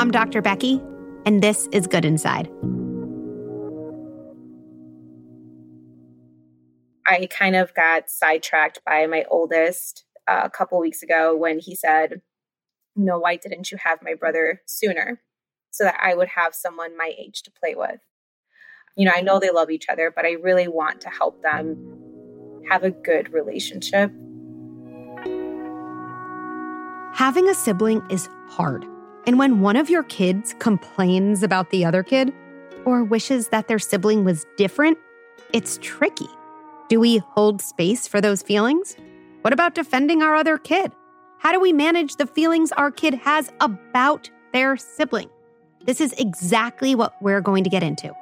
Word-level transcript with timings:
I'm 0.00 0.10
Dr. 0.10 0.40
Becky, 0.40 0.80
and 1.26 1.42
this 1.42 1.68
is 1.72 1.86
Good 1.86 2.06
Inside. 2.06 2.50
I 7.06 7.26
kind 7.26 7.54
of 7.54 7.74
got 7.74 8.08
sidetracked 8.08 8.80
by 8.86 9.06
my 9.06 9.26
oldest 9.30 10.06
uh, 10.26 10.40
a 10.44 10.48
couple 10.48 10.80
weeks 10.80 11.02
ago 11.02 11.36
when 11.36 11.58
he 11.58 11.74
said, 11.74 12.22
You 12.96 13.04
know, 13.04 13.18
why 13.18 13.36
didn't 13.36 13.70
you 13.70 13.76
have 13.84 13.98
my 14.02 14.14
brother 14.14 14.62
sooner? 14.64 15.20
So 15.70 15.84
that 15.84 15.98
I 16.00 16.14
would 16.14 16.28
have 16.28 16.54
someone 16.54 16.96
my 16.96 17.12
age 17.18 17.42
to 17.42 17.50
play 17.50 17.74
with. 17.74 18.00
You 18.96 19.04
know, 19.04 19.12
I 19.14 19.20
know 19.20 19.38
they 19.38 19.50
love 19.50 19.70
each 19.70 19.90
other, 19.90 20.10
but 20.10 20.24
I 20.24 20.30
really 20.42 20.66
want 20.66 21.02
to 21.02 21.10
help 21.10 21.42
them 21.42 22.62
have 22.70 22.84
a 22.84 22.90
good 22.90 23.34
relationship. 23.34 24.10
Having 27.12 27.50
a 27.50 27.54
sibling 27.54 28.00
is 28.08 28.30
hard. 28.48 28.86
And 29.26 29.38
when 29.38 29.60
one 29.60 29.76
of 29.76 29.90
your 29.90 30.02
kids 30.04 30.54
complains 30.58 31.42
about 31.42 31.70
the 31.70 31.84
other 31.84 32.02
kid 32.02 32.32
or 32.84 33.04
wishes 33.04 33.48
that 33.48 33.68
their 33.68 33.78
sibling 33.78 34.24
was 34.24 34.46
different, 34.56 34.98
it's 35.52 35.78
tricky. 35.82 36.28
Do 36.88 36.98
we 36.98 37.18
hold 37.18 37.60
space 37.60 38.08
for 38.08 38.20
those 38.20 38.42
feelings? 38.42 38.96
What 39.42 39.52
about 39.52 39.74
defending 39.74 40.22
our 40.22 40.34
other 40.34 40.58
kid? 40.58 40.92
How 41.38 41.52
do 41.52 41.60
we 41.60 41.72
manage 41.72 42.16
the 42.16 42.26
feelings 42.26 42.72
our 42.72 42.90
kid 42.90 43.14
has 43.14 43.52
about 43.60 44.30
their 44.52 44.76
sibling? 44.76 45.30
This 45.86 46.00
is 46.00 46.12
exactly 46.18 46.94
what 46.94 47.14
we're 47.22 47.40
going 47.40 47.64
to 47.64 47.70
get 47.70 47.82
into. 47.82 48.12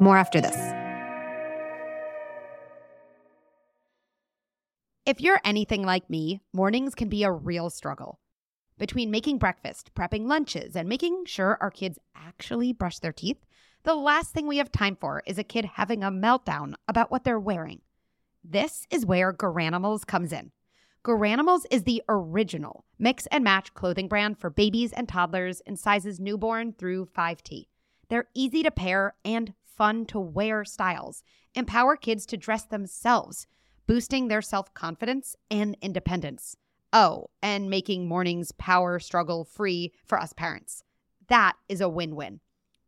More 0.00 0.18
after 0.18 0.40
this. 0.40 0.56
If 5.06 5.20
you're 5.22 5.40
anything 5.44 5.84
like 5.84 6.10
me, 6.10 6.42
mornings 6.52 6.94
can 6.94 7.08
be 7.08 7.24
a 7.24 7.32
real 7.32 7.70
struggle. 7.70 8.18
Between 8.78 9.10
making 9.10 9.38
breakfast, 9.38 9.92
prepping 9.94 10.28
lunches, 10.28 10.76
and 10.76 10.88
making 10.88 11.24
sure 11.26 11.58
our 11.60 11.70
kids 11.70 11.98
actually 12.14 12.72
brush 12.72 13.00
their 13.00 13.12
teeth, 13.12 13.44
the 13.82 13.94
last 13.94 14.32
thing 14.32 14.46
we 14.46 14.58
have 14.58 14.70
time 14.70 14.96
for 14.96 15.22
is 15.26 15.36
a 15.36 15.44
kid 15.44 15.64
having 15.64 16.04
a 16.04 16.10
meltdown 16.10 16.74
about 16.86 17.10
what 17.10 17.24
they're 17.24 17.40
wearing. 17.40 17.80
This 18.44 18.86
is 18.90 19.04
where 19.04 19.32
Garanimals 19.32 20.06
comes 20.06 20.32
in. 20.32 20.52
Garanimals 21.04 21.64
is 21.70 21.84
the 21.84 22.02
original 22.08 22.84
mix 22.98 23.26
and 23.26 23.42
match 23.42 23.74
clothing 23.74 24.08
brand 24.08 24.38
for 24.38 24.50
babies 24.50 24.92
and 24.92 25.08
toddlers 25.08 25.60
in 25.62 25.76
sizes 25.76 26.20
newborn 26.20 26.72
through 26.72 27.06
5T. 27.06 27.66
They're 28.08 28.28
easy 28.34 28.62
to 28.62 28.70
pair 28.70 29.14
and 29.24 29.54
fun 29.64 30.06
to 30.06 30.20
wear 30.20 30.64
styles, 30.64 31.22
empower 31.54 31.96
kids 31.96 32.26
to 32.26 32.36
dress 32.36 32.64
themselves, 32.64 33.46
boosting 33.86 34.28
their 34.28 34.42
self 34.42 34.72
confidence 34.74 35.34
and 35.50 35.76
independence. 35.80 36.56
Oh, 36.92 37.26
and 37.42 37.68
making 37.68 38.08
mornings 38.08 38.52
power 38.52 38.98
struggle 38.98 39.44
free 39.44 39.92
for 40.04 40.18
us 40.18 40.32
parents. 40.32 40.82
That 41.28 41.54
is 41.68 41.80
a 41.80 41.88
win 41.88 42.16
win. 42.16 42.40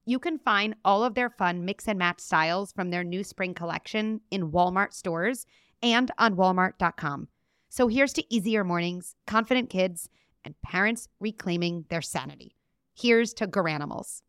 You 0.06 0.18
can 0.18 0.38
find 0.38 0.74
all 0.84 1.04
of 1.04 1.14
their 1.14 1.28
fun 1.28 1.64
mix 1.64 1.86
and 1.86 1.98
match 1.98 2.20
styles 2.20 2.72
from 2.72 2.90
their 2.90 3.04
new 3.04 3.22
spring 3.22 3.52
collection 3.52 4.22
in 4.30 4.50
Walmart 4.50 4.94
stores 4.94 5.46
and 5.82 6.10
on 6.18 6.36
walmart.com. 6.36 7.28
So 7.68 7.88
here's 7.88 8.12
to 8.14 8.34
easier 8.34 8.64
mornings, 8.64 9.14
confident 9.26 9.70
kids, 9.70 10.08
and 10.44 10.60
parents 10.62 11.08
reclaiming 11.20 11.84
their 11.90 12.02
sanity. 12.02 12.56
Here's 12.94 13.34
to 13.34 13.46
Garanimals. 13.46 14.22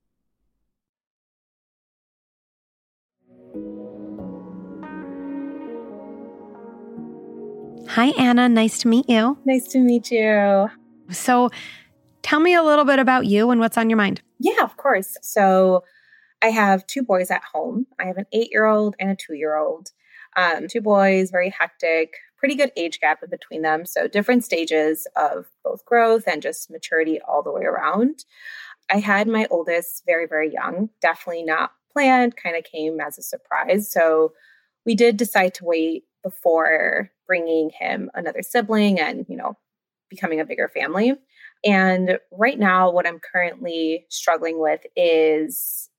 Hi, 7.96 8.14
Anna. 8.18 8.48
Nice 8.48 8.78
to 8.80 8.88
meet 8.88 9.10
you. 9.10 9.38
Nice 9.44 9.68
to 9.68 9.80
meet 9.80 10.12
you. 10.12 10.70
So, 11.10 11.50
tell 12.22 12.40
me 12.40 12.54
a 12.56 12.64
little 12.64 12.86
bit 12.86 13.00
about 13.00 13.26
you 13.26 13.52
and 13.52 13.60
what's 13.60 13.78
on 13.78 13.90
your 13.90 13.98
mind. 13.98 14.22
Yeah, 14.40 14.64
of 14.64 14.78
course. 14.78 15.18
So 15.22 15.84
I 16.42 16.52
have 16.52 16.88
two 16.88 17.04
boys 17.04 17.30
at 17.30 17.44
home. 17.44 17.88
I 18.00 18.06
have 18.06 18.16
an 18.16 18.28
eight 18.32 18.48
year 18.50 18.64
old 18.64 18.96
and 18.98 19.10
a 19.10 19.16
two 19.18 19.34
year 19.34 19.58
old. 19.58 19.90
Um, 20.38 20.70
two 20.70 20.80
boys, 20.80 21.32
very 21.32 21.50
hectic, 21.50 22.14
pretty 22.38 22.56
good 22.56 22.72
age 22.78 23.02
gap 23.02 23.24
in 23.24 23.30
between 23.30 23.62
them. 23.62 23.86
So 23.86 24.08
different 24.08 24.46
stages 24.46 25.06
of 25.18 25.48
both 25.62 25.84
growth 25.84 26.24
and 26.28 26.42
just 26.42 26.72
maturity 26.72 27.20
all 27.28 27.44
the 27.44 27.52
way 27.52 27.66
around. 27.66 28.24
I 28.90 29.00
had 29.00 29.28
my 29.28 29.48
oldest 29.52 30.04
very, 30.06 30.28
very 30.28 30.50
young, 30.50 30.92
definitely 31.02 31.44
not 31.44 31.72
planned, 31.92 32.38
kind 32.38 32.56
of 32.56 32.64
came 32.64 33.02
as 33.02 33.18
a 33.18 33.22
surprise. 33.22 33.92
So 33.92 34.32
we 34.86 34.96
did 34.96 35.18
decide 35.18 35.54
to 35.56 35.66
wait 35.66 36.06
before 36.24 37.12
bringing 37.28 37.72
him 37.78 38.10
another 38.14 38.42
sibling 38.42 39.00
and, 39.00 39.26
you 39.30 39.38
know, 39.38 39.58
becoming 40.10 40.40
a 40.40 40.46
bigger 40.46 40.70
family. 40.70 41.16
And 41.64 42.20
right 42.32 42.60
now, 42.60 42.92
what 42.92 43.08
I'm 43.08 43.20
currently 43.20 44.06
struggling 44.10 44.60
with 44.60 44.82
is 44.96 45.90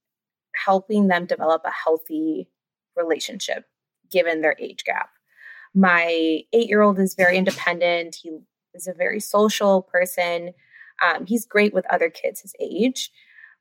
helping 0.54 1.08
them 1.08 1.26
develop 1.26 1.62
a 1.64 1.70
healthy 1.70 2.48
relationship 2.96 3.64
given 4.10 4.42
their 4.42 4.56
age 4.58 4.84
gap. 4.84 5.08
My 5.74 6.42
eight 6.52 6.68
year 6.68 6.82
old 6.82 6.98
is 6.98 7.14
very 7.14 7.38
independent. 7.38 8.16
He 8.22 8.30
is 8.74 8.86
a 8.86 8.92
very 8.92 9.20
social 9.20 9.82
person. 9.82 10.52
Um, 11.02 11.26
he's 11.26 11.46
great 11.46 11.72
with 11.72 11.86
other 11.90 12.10
kids 12.10 12.42
his 12.42 12.54
age. 12.60 13.10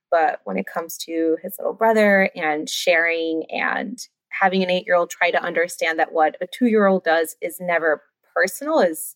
But 0.09 0.41
when 0.43 0.57
it 0.57 0.67
comes 0.67 0.97
to 0.99 1.37
his 1.41 1.55
little 1.57 1.73
brother 1.73 2.29
and 2.35 2.69
sharing 2.69 3.45
and 3.49 3.97
having 4.31 4.63
an 4.63 4.69
eight 4.69 4.85
year 4.85 4.95
old 4.95 5.09
try 5.09 5.31
to 5.31 5.41
understand 5.41 5.99
that 5.99 6.13
what 6.13 6.35
a 6.41 6.47
two 6.47 6.67
year 6.67 6.87
old 6.87 7.03
does 7.03 7.35
is 7.41 7.57
never 7.59 8.01
personal 8.33 8.79
is 8.79 9.15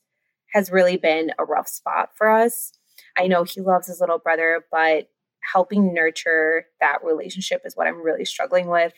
has 0.53 0.71
really 0.71 0.97
been 0.97 1.31
a 1.37 1.43
rough 1.43 1.67
spot 1.67 2.09
for 2.15 2.29
us. 2.29 2.71
I 3.17 3.27
know 3.27 3.43
he 3.43 3.61
loves 3.61 3.87
his 3.87 3.99
little 3.99 4.19
brother, 4.19 4.65
but 4.71 5.09
helping 5.41 5.93
nurture 5.93 6.65
that 6.79 7.03
relationship 7.03 7.61
is 7.65 7.75
what 7.75 7.87
I'm 7.87 8.01
really 8.01 8.25
struggling 8.25 8.67
with. 8.67 8.93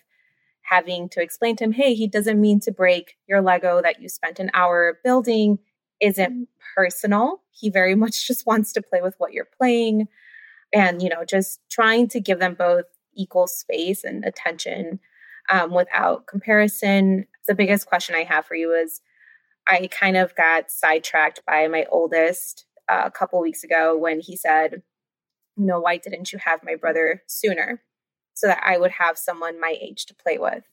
Having 0.62 1.10
to 1.10 1.22
explain 1.22 1.56
to 1.58 1.64
him, 1.64 1.72
hey, 1.72 1.94
he 1.94 2.08
doesn't 2.08 2.40
mean 2.40 2.60
to 2.62 2.72
break 2.72 3.16
your 3.28 3.42
Lego 3.42 3.82
that 3.82 4.02
you 4.02 4.10
spent 4.10 4.40
an 4.40 4.52
hour 4.54 5.00
building 5.04 5.60
isn't 6.00 6.32
mm-hmm. 6.32 6.44
personal. 6.76 7.42
He 7.52 7.70
very 7.70 7.96
much 7.96 8.28
just 8.28 8.46
wants 8.46 8.74
to 8.74 8.82
play 8.82 9.02
with 9.02 9.16
what 9.18 9.34
you're 9.34 9.48
playing. 9.58 10.08
And, 10.74 11.02
you 11.02 11.10
know, 11.10 11.24
just 11.26 11.60
trying 11.72 12.08
to 12.10 12.20
give 12.20 12.40
them 12.40 12.54
both 12.54 12.86
equal 13.16 13.48
space 13.48 14.04
and 14.04 14.24
attention 14.26 15.00
um, 15.50 15.72
without 15.72 16.28
comparison. 16.28 17.28
The 17.48 17.56
biggest 17.56 17.88
question 17.88 18.16
I 18.16 18.24
have 18.24 18.46
for 18.46 18.56
you 18.56 18.74
is 18.74 19.02
I 19.68 19.88
kind 19.88 20.18
of 20.18 20.36
got 20.36 20.72
sidetracked 20.72 21.42
by 21.46 21.68
my 21.68 21.86
oldest 21.92 22.66
uh, 22.90 23.04
a 23.06 23.12
couple 23.12 23.40
weeks 23.42 23.64
ago 23.64 23.98
when 23.98 24.20
he 24.20 24.38
said, 24.38 24.82
you 25.58 25.66
know, 25.66 25.80
why 25.80 25.98
didn't 25.98 26.32
you 26.32 26.40
have 26.40 26.64
my 26.64 26.76
brother 26.76 27.24
sooner 27.28 27.82
so 28.34 28.48
that 28.48 28.62
I 28.64 28.78
would 28.78 28.92
have 28.92 29.18
someone 29.18 29.60
my 29.60 29.76
age 29.82 30.06
to 30.06 30.16
play 30.16 30.38
with? 30.38 30.64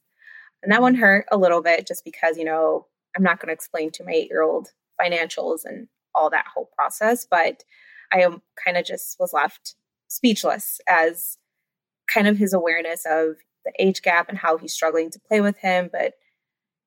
And 0.63 0.73
that 0.73 0.83
one 0.83 0.95
hurt 0.95 1.27
a 1.31 1.37
little 1.37 1.63
bit 1.63 1.87
just 1.87 2.05
because, 2.05 2.39
you 2.39 2.45
know, 2.45 2.87
I'm 3.17 3.23
not 3.23 3.41
going 3.41 3.49
to 3.49 3.55
explain 3.55 3.91
to 3.93 4.05
my 4.05 4.13
eight 4.13 4.29
year 4.29 4.43
old 4.43 4.69
financials 5.01 5.61
and 5.65 5.89
all 6.15 6.31
that 6.31 6.47
whole 6.53 6.71
process, 6.77 7.27
but 7.29 7.65
I 8.13 8.21
am 8.21 8.43
kind 8.63 8.77
of 8.77 8.85
just 8.85 9.17
was 9.19 9.33
left 9.33 9.75
speechless 10.09 10.81
as 10.89 11.39
kind 12.13 12.29
of 12.29 12.39
his 12.39 12.53
awareness 12.53 13.05
of 13.09 13.37
the 13.65 13.73
age 13.79 14.03
gap 14.03 14.29
and 14.29 14.39
how 14.39 14.57
he's 14.57 14.75
struggling 14.75 15.11
to 15.11 15.21
play 15.21 15.41
with 15.41 15.59
him, 15.59 15.89
but 15.93 16.15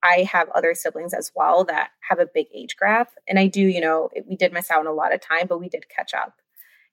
I 0.04 0.28
have 0.32 0.50
other 0.50 0.74
siblings 0.74 1.14
as 1.14 1.32
well 1.36 1.64
that 1.66 1.90
have 2.10 2.20
a 2.20 2.30
big 2.32 2.48
age 2.54 2.76
gap. 2.80 3.12
And 3.28 3.40
I 3.40 3.48
do, 3.48 3.62
you 3.62 3.82
know, 3.82 4.10
we 4.28 4.36
did 4.36 4.54
miss 4.54 4.70
out 4.70 4.80
on 4.80 4.88
a 4.88 4.94
lot 4.94 5.14
of 5.14 5.22
time, 5.22 5.48
but 5.48 5.60
we 5.60 5.70
did 5.70 5.90
catch 5.90 6.14
up. 6.14 6.36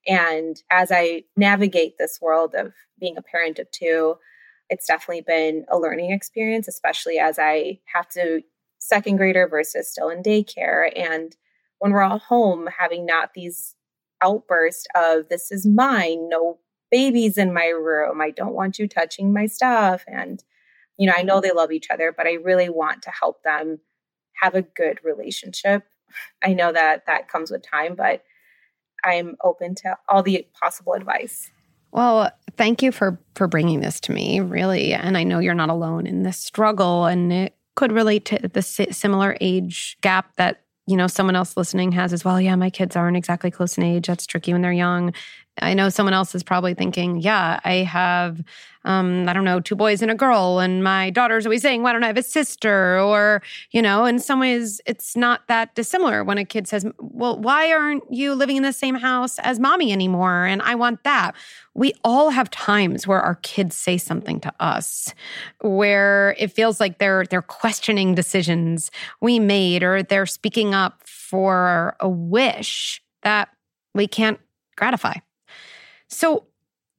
And 0.06 0.62
as 0.70 0.90
I 0.92 1.24
navigate 1.36 1.96
this 1.98 2.18
world 2.20 2.54
of 2.54 2.72
being 2.98 3.16
a 3.16 3.22
parent 3.22 3.58
of 3.58 3.70
two, 3.70 4.16
it's 4.70 4.86
definitely 4.86 5.22
been 5.22 5.64
a 5.70 5.78
learning 5.78 6.12
experience, 6.12 6.68
especially 6.68 7.18
as 7.18 7.38
I 7.38 7.80
have 7.92 8.08
to 8.10 8.42
second 8.78 9.16
grader 9.16 9.46
versus 9.48 9.90
still 9.90 10.08
in 10.08 10.22
daycare. 10.22 10.90
And 10.96 11.36
when 11.78 11.92
we're 11.92 12.02
all 12.02 12.18
home, 12.18 12.68
having 12.78 13.06
not 13.06 13.34
these 13.34 13.74
outbursts 14.22 14.86
of 14.94 15.28
this 15.28 15.50
is 15.50 15.66
mine, 15.66 16.28
no 16.28 16.58
babies 16.90 17.38
in 17.38 17.52
my 17.52 17.66
room, 17.66 18.20
I 18.20 18.30
don't 18.30 18.54
want 18.54 18.78
you 18.78 18.86
touching 18.86 19.32
my 19.32 19.46
stuff. 19.46 20.04
And 20.06 20.42
you 20.98 21.06
know, 21.06 21.14
I 21.16 21.22
know 21.22 21.34
mm-hmm. 21.36 21.42
they 21.42 21.52
love 21.52 21.72
each 21.72 21.90
other, 21.90 22.12
but 22.16 22.26
I 22.26 22.34
really 22.34 22.68
want 22.68 23.02
to 23.02 23.10
help 23.10 23.42
them 23.42 23.80
have 24.40 24.54
a 24.54 24.62
good 24.62 24.98
relationship. 25.04 25.84
I 26.42 26.52
know 26.52 26.72
that 26.72 27.06
that 27.06 27.28
comes 27.28 27.50
with 27.50 27.68
time, 27.68 27.94
but 27.96 28.22
I'm 29.04 29.36
open 29.42 29.74
to 29.76 29.96
all 30.08 30.22
the 30.22 30.46
possible 30.58 30.94
advice. 30.94 31.50
Well, 31.92 32.30
thank 32.56 32.82
you 32.82 32.90
for 32.90 33.18
for 33.36 33.46
bringing 33.46 33.80
this 33.80 34.00
to 34.00 34.12
me, 34.12 34.40
really. 34.40 34.92
And 34.92 35.16
I 35.16 35.22
know 35.22 35.38
you're 35.38 35.54
not 35.54 35.70
alone 35.70 36.06
in 36.06 36.22
this 36.22 36.38
struggle 36.38 37.06
and 37.06 37.32
it 37.32 37.56
could 37.76 37.92
relate 37.92 38.24
to 38.26 38.48
the 38.48 38.62
similar 38.62 39.36
age 39.40 39.96
gap 40.00 40.34
that, 40.36 40.62
you 40.86 40.96
know, 40.96 41.06
someone 41.06 41.36
else 41.36 41.56
listening 41.56 41.92
has 41.92 42.12
as 42.12 42.24
well. 42.24 42.40
Yeah, 42.40 42.56
my 42.56 42.70
kids 42.70 42.96
aren't 42.96 43.16
exactly 43.16 43.50
close 43.50 43.76
in 43.78 43.84
age. 43.84 44.06
That's 44.06 44.26
tricky 44.26 44.52
when 44.52 44.62
they're 44.62 44.72
young. 44.72 45.12
I 45.62 45.74
know 45.74 45.88
someone 45.88 46.14
else 46.14 46.34
is 46.34 46.42
probably 46.42 46.74
thinking, 46.74 47.20
yeah, 47.20 47.60
I 47.64 47.76
have, 47.84 48.42
um, 48.84 49.28
I 49.28 49.32
don't 49.32 49.44
know, 49.44 49.60
two 49.60 49.76
boys 49.76 50.02
and 50.02 50.10
a 50.10 50.14
girl, 50.14 50.58
and 50.58 50.82
my 50.82 51.10
daughter's 51.10 51.46
always 51.46 51.62
saying, 51.62 51.82
why 51.82 51.92
don't 51.92 52.02
I 52.02 52.08
have 52.08 52.16
a 52.16 52.24
sister? 52.24 52.98
Or, 52.98 53.40
you 53.70 53.80
know, 53.80 54.04
in 54.04 54.18
some 54.18 54.40
ways, 54.40 54.80
it's 54.84 55.16
not 55.16 55.46
that 55.46 55.74
dissimilar 55.76 56.24
when 56.24 56.38
a 56.38 56.44
kid 56.44 56.66
says, 56.66 56.84
well, 56.98 57.38
why 57.38 57.72
aren't 57.72 58.02
you 58.12 58.34
living 58.34 58.56
in 58.56 58.64
the 58.64 58.72
same 58.72 58.96
house 58.96 59.38
as 59.38 59.60
mommy 59.60 59.92
anymore? 59.92 60.44
And 60.44 60.60
I 60.62 60.74
want 60.74 61.04
that. 61.04 61.36
We 61.72 61.94
all 62.02 62.30
have 62.30 62.50
times 62.50 63.06
where 63.06 63.20
our 63.20 63.36
kids 63.36 63.76
say 63.76 63.96
something 63.96 64.40
to 64.40 64.52
us 64.58 65.14
where 65.60 66.34
it 66.38 66.52
feels 66.52 66.78
like 66.80 66.98
they're 66.98 67.24
they're 67.26 67.42
questioning 67.42 68.14
decisions 68.14 68.90
we 69.20 69.38
made 69.38 69.82
or 69.82 70.02
they're 70.02 70.26
speaking 70.26 70.74
up 70.74 71.02
for 71.04 71.96
a 72.00 72.08
wish 72.08 73.02
that 73.22 73.48
we 73.92 74.06
can't 74.06 74.38
gratify. 74.76 75.14
So, 76.08 76.46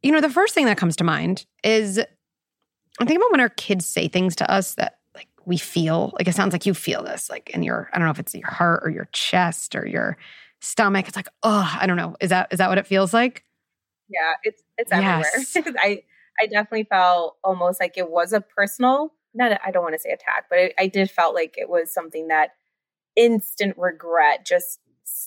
you 0.02 0.12
know, 0.12 0.22
the 0.22 0.30
first 0.30 0.54
thing 0.54 0.66
that 0.66 0.78
comes 0.78 0.96
to 0.98 1.04
mind 1.04 1.46
is 1.64 2.00
I 2.00 3.06
think 3.06 3.18
about 3.18 3.32
when 3.32 3.40
our 3.42 3.50
kids 3.50 3.86
say 3.86 4.08
things 4.08 4.36
to 4.38 4.52
us 4.52 4.76
that 4.76 5.00
like 5.16 5.28
we 5.46 5.58
feel, 5.58 6.14
like 6.18 6.28
it 6.28 6.36
sounds 6.36 6.54
like 6.54 6.66
you 6.66 6.74
feel 6.74 7.04
this, 7.04 7.30
like 7.30 7.50
in 7.52 7.64
your, 7.64 7.90
I 7.94 7.98
don't 7.98 8.06
know 8.06 8.12
if 8.12 8.20
it's 8.20 8.34
your 8.36 8.50
heart 8.50 8.82
or 8.84 8.90
your 8.90 9.10
chest 9.12 9.76
or 9.76 9.86
your 9.86 10.18
stomach. 10.62 11.08
It's 11.08 11.16
like, 11.16 11.30
oh, 11.44 11.78
I 11.80 11.88
don't 11.88 11.98
know. 11.98 12.16
Is 12.20 12.30
that 12.30 12.48
is 12.52 12.58
that 12.60 12.70
what 12.70 12.78
it 12.78 12.88
feels 12.88 13.14
like? 13.14 13.44
Yeah, 14.10 14.34
it's 14.44 14.62
it's 14.78 14.92
everywhere. 14.92 15.32
Yes. 15.36 15.58
I 15.80 16.04
I 16.42 16.48
definitely 16.48 16.86
felt 16.86 17.38
almost 17.44 17.80
like 17.80 17.98
it 17.98 18.10
was 18.10 18.34
a 18.34 18.42
personal, 18.42 19.14
not 19.34 19.60
I 19.66 19.72
don't 19.72 19.84
want 19.84 19.96
to 19.96 20.00
say 20.00 20.12
attack, 20.12 20.46
but 20.50 20.74
I 20.78 20.88
did 20.88 21.10
felt 21.10 21.36
like 21.36 21.56
it 21.58 21.70
was 21.70 21.94
something 21.94 22.28
that 22.28 22.52
instant 23.16 23.76
regret 23.78 24.46
just 24.46 24.80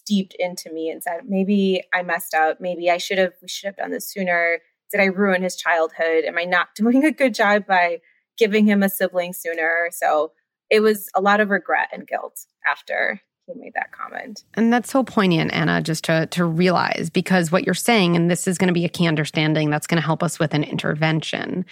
steeped 0.09 0.35
into 0.39 0.73
me 0.73 0.89
and 0.89 1.03
said, 1.03 1.21
maybe 1.27 1.83
I 1.93 2.03
messed 2.03 2.33
up. 2.33 2.63
Maybe 2.63 2.91
I 2.91 2.97
should 2.97 3.19
have, 3.19 3.35
we 3.43 3.49
should 3.49 3.67
have 3.67 3.77
done 3.77 3.91
this 3.91 4.11
sooner. 4.11 4.61
Did 4.91 5.03
I 5.03 5.07
ruin 5.07 5.43
his 5.43 5.55
childhood? 5.55 6.25
Am 6.25 6.39
I 6.39 6.45
not 6.45 6.69
doing 6.75 7.05
a 7.05 7.13
good 7.13 7.35
job 7.35 7.67
by 7.67 8.01
giving 8.39 8.67
him 8.67 8.83
a 8.83 8.89
sibling 8.89 9.35
sooner? 9.35 9.91
So 9.93 10.33
it 10.71 10.81
was 10.81 11.11
a 11.15 11.21
lot 11.21 11.41
of 11.41 11.51
regret 11.51 11.89
and 11.93 12.07
guilt 12.07 12.47
after 12.67 13.21
he 13.47 13.53
made 13.55 13.75
that 13.75 13.93
comment. 13.93 14.45
And 14.55 14.73
that's 14.73 14.91
so 14.91 15.05
poignant, 15.05 15.53
Anna, 15.53 15.83
just 15.83 16.05
to, 16.05 16.27
to 16.29 16.45
realize 16.47 17.11
because 17.13 17.53
what 17.53 17.65
you're 17.65 17.75
saying, 17.75 18.17
and 18.17 18.31
this 18.31 18.49
is 18.49 18.57
going 18.57 18.69
to 18.69 18.75
be 18.75 18.87
a 18.87 18.91
key 18.91 19.07
understanding 19.07 19.69
that's 19.69 19.87
going 19.87 20.01
to 20.01 20.07
help 20.07 20.23
us 20.23 20.39
with 20.39 20.55
an 20.55 20.65
intervention, 20.65 21.67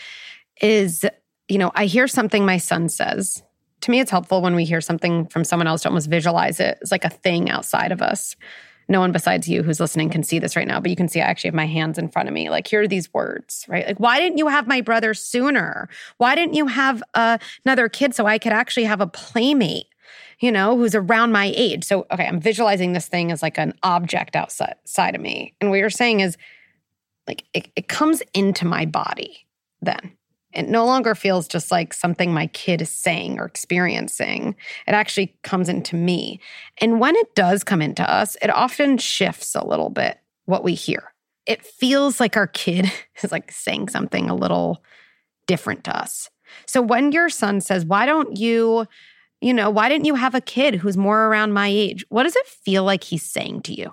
is, 0.60 1.06
you 1.48 1.56
know, 1.56 1.72
I 1.74 1.86
hear 1.86 2.06
something 2.06 2.44
my 2.44 2.58
son 2.58 2.90
says 2.90 3.42
to 3.86 3.90
me, 3.92 4.00
it's 4.00 4.10
helpful 4.10 4.42
when 4.42 4.56
we 4.56 4.64
hear 4.64 4.80
something 4.80 5.26
from 5.26 5.44
someone 5.44 5.68
else 5.68 5.82
to 5.82 5.88
almost 5.88 6.10
visualize 6.10 6.58
it 6.58 6.76
as 6.82 6.90
like 6.90 7.04
a 7.04 7.08
thing 7.08 7.48
outside 7.48 7.92
of 7.92 8.02
us. 8.02 8.34
No 8.88 8.98
one 8.98 9.12
besides 9.12 9.48
you 9.48 9.62
who's 9.62 9.78
listening 9.78 10.10
can 10.10 10.24
see 10.24 10.40
this 10.40 10.56
right 10.56 10.66
now, 10.66 10.80
but 10.80 10.90
you 10.90 10.96
can 10.96 11.08
see 11.08 11.20
I 11.20 11.24
actually 11.24 11.48
have 11.48 11.54
my 11.54 11.66
hands 11.66 11.96
in 11.96 12.08
front 12.08 12.28
of 12.28 12.34
me. 12.34 12.50
Like, 12.50 12.66
here 12.66 12.82
are 12.82 12.88
these 12.88 13.14
words, 13.14 13.64
right? 13.68 13.86
Like, 13.86 14.00
why 14.00 14.18
didn't 14.18 14.38
you 14.38 14.48
have 14.48 14.66
my 14.66 14.80
brother 14.80 15.14
sooner? 15.14 15.88
Why 16.18 16.34
didn't 16.34 16.54
you 16.54 16.66
have 16.66 17.00
uh, 17.14 17.38
another 17.64 17.88
kid 17.88 18.12
so 18.12 18.26
I 18.26 18.38
could 18.38 18.52
actually 18.52 18.84
have 18.84 19.00
a 19.00 19.06
playmate? 19.06 19.86
you 20.38 20.52
know, 20.52 20.76
who's 20.76 20.94
around 20.94 21.32
my 21.32 21.50
age. 21.56 21.82
So, 21.82 22.06
okay, 22.10 22.26
I'm 22.26 22.40
visualizing 22.40 22.92
this 22.92 23.08
thing 23.08 23.32
as 23.32 23.40
like 23.40 23.56
an 23.56 23.72
object 23.82 24.36
outside 24.36 25.14
of 25.14 25.20
me. 25.20 25.54
And 25.62 25.70
what 25.70 25.78
you're 25.78 25.88
saying 25.88 26.20
is 26.20 26.36
like 27.26 27.44
it, 27.54 27.68
it 27.74 27.88
comes 27.88 28.22
into 28.34 28.66
my 28.66 28.84
body 28.84 29.46
then. 29.80 30.12
It 30.56 30.70
no 30.70 30.86
longer 30.86 31.14
feels 31.14 31.46
just 31.46 31.70
like 31.70 31.92
something 31.92 32.32
my 32.32 32.46
kid 32.46 32.80
is 32.80 32.88
saying 32.88 33.38
or 33.38 33.44
experiencing. 33.44 34.56
It 34.86 34.92
actually 34.92 35.36
comes 35.42 35.68
into 35.68 35.96
me. 35.96 36.40
And 36.78 36.98
when 36.98 37.14
it 37.14 37.34
does 37.34 37.62
come 37.62 37.82
into 37.82 38.10
us, 38.10 38.38
it 38.40 38.48
often 38.48 38.96
shifts 38.96 39.54
a 39.54 39.66
little 39.66 39.90
bit 39.90 40.18
what 40.46 40.64
we 40.64 40.72
hear. 40.72 41.12
It 41.44 41.62
feels 41.62 42.20
like 42.20 42.38
our 42.38 42.46
kid 42.46 42.90
is 43.22 43.30
like 43.30 43.52
saying 43.52 43.90
something 43.90 44.30
a 44.30 44.34
little 44.34 44.82
different 45.46 45.84
to 45.84 45.96
us. 45.96 46.30
So 46.64 46.80
when 46.80 47.12
your 47.12 47.28
son 47.28 47.60
says, 47.60 47.84
Why 47.84 48.06
don't 48.06 48.38
you, 48.38 48.86
you 49.42 49.52
know, 49.52 49.68
why 49.68 49.90
didn't 49.90 50.06
you 50.06 50.14
have 50.14 50.34
a 50.34 50.40
kid 50.40 50.76
who's 50.76 50.96
more 50.96 51.26
around 51.26 51.52
my 51.52 51.68
age? 51.68 52.02
What 52.08 52.22
does 52.22 52.34
it 52.34 52.46
feel 52.46 52.82
like 52.82 53.04
he's 53.04 53.24
saying 53.24 53.62
to 53.62 53.74
you? 53.74 53.92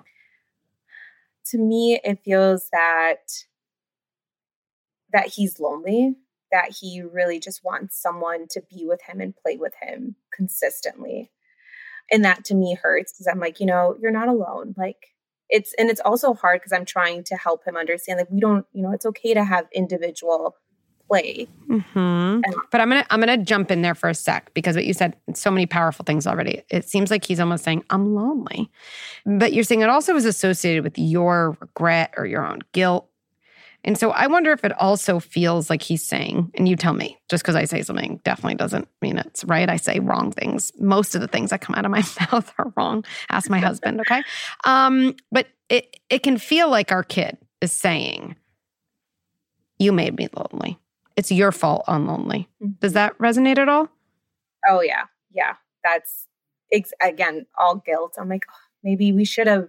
To 1.48 1.58
me, 1.58 2.00
it 2.02 2.20
feels 2.24 2.70
that 2.72 3.44
that 5.12 5.26
he's 5.28 5.60
lonely 5.60 6.16
that 6.54 6.70
he 6.80 7.02
really 7.02 7.40
just 7.40 7.64
wants 7.64 8.00
someone 8.00 8.46
to 8.48 8.62
be 8.70 8.86
with 8.86 9.02
him 9.02 9.20
and 9.20 9.34
play 9.34 9.56
with 9.56 9.72
him 9.82 10.14
consistently. 10.32 11.32
And 12.12 12.24
that 12.24 12.44
to 12.44 12.54
me 12.54 12.78
hurts 12.80 13.12
because 13.12 13.26
I'm 13.26 13.40
like, 13.40 13.58
you 13.58 13.66
know, 13.66 13.96
you're 14.00 14.12
not 14.12 14.28
alone. 14.28 14.72
Like 14.76 15.08
it's 15.50 15.74
and 15.80 15.90
it's 15.90 16.00
also 16.00 16.32
hard 16.32 16.60
because 16.60 16.72
I'm 16.72 16.84
trying 16.84 17.24
to 17.24 17.36
help 17.36 17.66
him 17.66 17.76
understand 17.76 18.20
that 18.20 18.30
we 18.30 18.38
don't, 18.38 18.64
you 18.72 18.82
know, 18.82 18.92
it's 18.92 19.04
okay 19.04 19.34
to 19.34 19.42
have 19.42 19.66
individual 19.72 20.54
play. 21.08 21.48
Mm-hmm. 21.68 21.98
And, 21.98 22.54
but 22.70 22.80
I'm 22.80 22.88
gonna 22.88 23.06
I'm 23.10 23.18
gonna 23.18 23.38
jump 23.38 23.72
in 23.72 23.82
there 23.82 23.96
for 23.96 24.08
a 24.08 24.14
sec 24.14 24.54
because 24.54 24.76
what 24.76 24.84
you 24.84 24.94
said 24.94 25.16
so 25.34 25.50
many 25.50 25.66
powerful 25.66 26.04
things 26.04 26.24
already. 26.24 26.62
It 26.70 26.88
seems 26.88 27.10
like 27.10 27.24
he's 27.24 27.40
almost 27.40 27.64
saying 27.64 27.82
I'm 27.90 28.14
lonely, 28.14 28.70
but 29.26 29.52
you're 29.52 29.64
saying 29.64 29.80
it 29.80 29.88
also 29.88 30.14
is 30.14 30.24
associated 30.24 30.84
with 30.84 30.98
your 30.98 31.56
regret 31.60 32.14
or 32.16 32.26
your 32.26 32.46
own 32.46 32.60
guilt 32.70 33.08
and 33.84 33.98
so 33.98 34.10
I 34.10 34.26
wonder 34.26 34.50
if 34.52 34.64
it 34.64 34.72
also 34.80 35.20
feels 35.20 35.68
like 35.68 35.82
he's 35.82 36.02
saying, 36.02 36.50
and 36.54 36.66
you 36.66 36.74
tell 36.74 36.94
me, 36.94 37.18
just 37.28 37.42
because 37.42 37.54
I 37.54 37.66
say 37.66 37.82
something 37.82 38.18
definitely 38.24 38.54
doesn't 38.54 38.88
mean 39.02 39.18
it's 39.18 39.44
right. 39.44 39.68
I 39.68 39.76
say 39.76 39.98
wrong 40.00 40.32
things. 40.32 40.72
Most 40.80 41.14
of 41.14 41.20
the 41.20 41.28
things 41.28 41.50
that 41.50 41.60
come 41.60 41.74
out 41.74 41.84
of 41.84 41.90
my 41.90 42.02
mouth 42.32 42.52
are 42.58 42.72
wrong. 42.76 43.04
Ask 43.30 43.50
my 43.50 43.58
husband, 43.58 44.00
okay? 44.00 44.22
Um, 44.64 45.14
but 45.30 45.48
it 45.68 46.00
it 46.08 46.22
can 46.22 46.38
feel 46.38 46.70
like 46.70 46.92
our 46.92 47.02
kid 47.02 47.36
is 47.60 47.72
saying, 47.72 48.36
You 49.78 49.92
made 49.92 50.16
me 50.16 50.28
lonely. 50.34 50.78
It's 51.16 51.30
your 51.30 51.52
fault 51.52 51.84
I'm 51.86 52.06
lonely. 52.06 52.48
Does 52.80 52.92
mm-hmm. 52.92 52.94
that 52.94 53.18
resonate 53.18 53.58
at 53.58 53.68
all? 53.68 53.88
Oh 54.66 54.80
yeah. 54.80 55.04
Yeah. 55.30 55.54
That's 55.82 56.26
again 57.02 57.46
all 57.58 57.76
guilt. 57.76 58.14
I'm 58.18 58.30
like, 58.30 58.46
oh, 58.50 58.54
maybe 58.82 59.12
we 59.12 59.26
should 59.26 59.46
have 59.46 59.68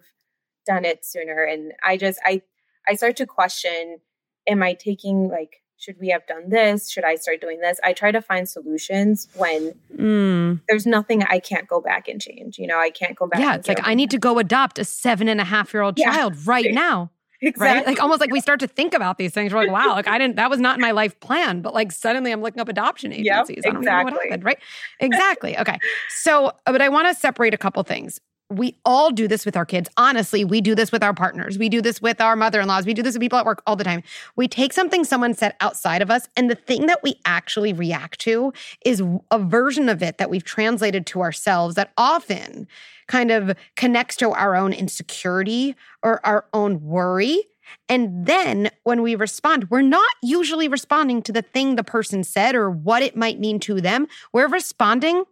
done 0.65 0.85
it 0.85 1.05
sooner. 1.05 1.43
And 1.43 1.73
I 1.83 1.97
just 1.97 2.19
I 2.25 2.41
I 2.87 2.95
start 2.95 3.17
to 3.17 3.25
question 3.25 3.99
am 4.47 4.63
I 4.63 4.73
taking 4.73 5.27
like 5.27 5.61
should 5.77 5.99
we 5.99 6.09
have 6.09 6.25
done 6.25 6.49
this? 6.49 6.89
Should 6.89 7.03
I 7.03 7.15
start 7.15 7.41
doing 7.41 7.59
this? 7.59 7.79
I 7.83 7.93
try 7.93 8.11
to 8.11 8.21
find 8.21 8.47
solutions 8.47 9.27
when 9.35 9.73
mm. 9.95 10.61
there's 10.67 10.85
nothing 10.85 11.23
I 11.23 11.39
can't 11.39 11.67
go 11.67 11.81
back 11.81 12.07
and 12.07 12.19
change. 12.19 12.57
You 12.57 12.67
know, 12.67 12.79
I 12.79 12.89
can't 12.89 13.15
go 13.15 13.27
back. 13.27 13.39
Yeah, 13.39 13.55
it's 13.55 13.67
like 13.67 13.81
I 13.83 13.93
need 13.93 14.09
to 14.11 14.17
go 14.17 14.39
adopt 14.39 14.79
a 14.79 14.85
seven 14.85 15.27
and 15.27 15.41
a 15.41 15.43
half 15.43 15.73
year 15.73 15.83
old 15.83 15.99
yeah. 15.99 16.11
child 16.11 16.47
right 16.47 16.67
now. 16.71 17.11
Exactly. 17.41 17.77
Right? 17.77 17.85
Like 17.85 18.01
almost 18.01 18.21
like 18.21 18.31
we 18.31 18.39
start 18.39 18.61
to 18.61 18.67
think 18.67 18.93
about 18.93 19.17
these 19.17 19.33
things. 19.33 19.53
We're 19.53 19.65
like, 19.65 19.71
wow, 19.71 19.93
like 19.93 20.07
I 20.07 20.17
didn't, 20.17 20.37
that 20.37 20.49
was 20.49 20.59
not 20.59 20.77
in 20.77 20.81
my 20.81 20.91
life 20.91 21.19
plan, 21.19 21.61
but 21.61 21.73
like 21.73 21.91
suddenly 21.91 22.31
I'm 22.31 22.41
looking 22.41 22.61
up 22.61 22.69
adoption 22.69 23.11
agencies. 23.11 23.61
Yep, 23.63 23.75
exactly. 23.75 23.87
I 23.89 24.03
don't 24.03 24.05
know 24.05 24.13
what 24.13 24.23
happened, 24.23 24.43
right? 24.43 24.57
Exactly. 25.01 25.57
Okay. 25.57 25.77
So, 26.09 26.53
but 26.65 26.81
I 26.81 26.89
want 26.89 27.07
to 27.09 27.13
separate 27.13 27.53
a 27.53 27.57
couple 27.57 27.83
things 27.83 28.19
we 28.49 28.77
all 28.85 29.11
do 29.11 29.27
this 29.27 29.45
with 29.45 29.57
our 29.57 29.65
kids. 29.65 29.89
Honestly, 29.97 30.45
we 30.45 30.61
do 30.61 30.75
this 30.75 30.91
with 30.91 31.03
our 31.03 31.13
partners. 31.13 31.57
We 31.57 31.67
do 31.67 31.81
this 31.81 32.01
with 32.01 32.21
our 32.21 32.35
mother 32.35 32.61
in 32.61 32.67
laws. 32.67 32.85
We 32.85 32.93
do 32.93 33.01
this 33.01 33.15
with 33.15 33.21
people 33.21 33.39
at 33.39 33.45
work 33.45 33.63
all 33.65 33.75
the 33.75 33.83
time. 33.83 34.03
We 34.35 34.47
take 34.47 34.71
something 34.71 35.03
someone 35.03 35.33
said 35.33 35.55
outside 35.61 36.01
of 36.01 36.11
us, 36.11 36.27
and 36.35 36.49
the 36.49 36.55
thing 36.55 36.85
that 36.85 37.01
we 37.01 37.15
actually 37.25 37.73
react 37.73 38.19
to 38.21 38.53
is 38.85 39.01
a 39.31 39.39
version 39.39 39.89
of 39.89 40.03
it 40.03 40.19
that 40.19 40.29
we've 40.29 40.43
translated 40.43 41.05
to 41.07 41.21
ourselves 41.21 41.75
that 41.75 41.91
often 41.97 42.67
kind 43.07 43.31
of 43.31 43.57
connects 43.75 44.15
to 44.17 44.31
our 44.31 44.55
own 44.55 44.73
insecurity 44.73 45.75
or 46.03 46.25
our 46.25 46.45
own 46.53 46.81
worry. 46.83 47.43
And 47.89 48.27
then 48.27 48.69
when 48.83 49.01
we 49.01 49.15
respond, 49.15 49.71
we're 49.71 49.81
not 49.81 50.11
usually 50.21 50.67
responding 50.67 51.23
to 51.23 51.31
the 51.31 51.41
thing 51.41 51.75
the 51.75 51.83
person 51.83 52.23
said 52.23 52.55
or 52.55 52.69
what 52.69 53.01
it 53.01 53.15
might 53.15 53.39
mean 53.39 53.59
to 53.61 53.81
them. 53.81 54.07
We're 54.31 54.47
responding 54.47 55.23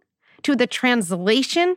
to 0.42 0.56
the 0.56 0.66
translation 0.66 1.76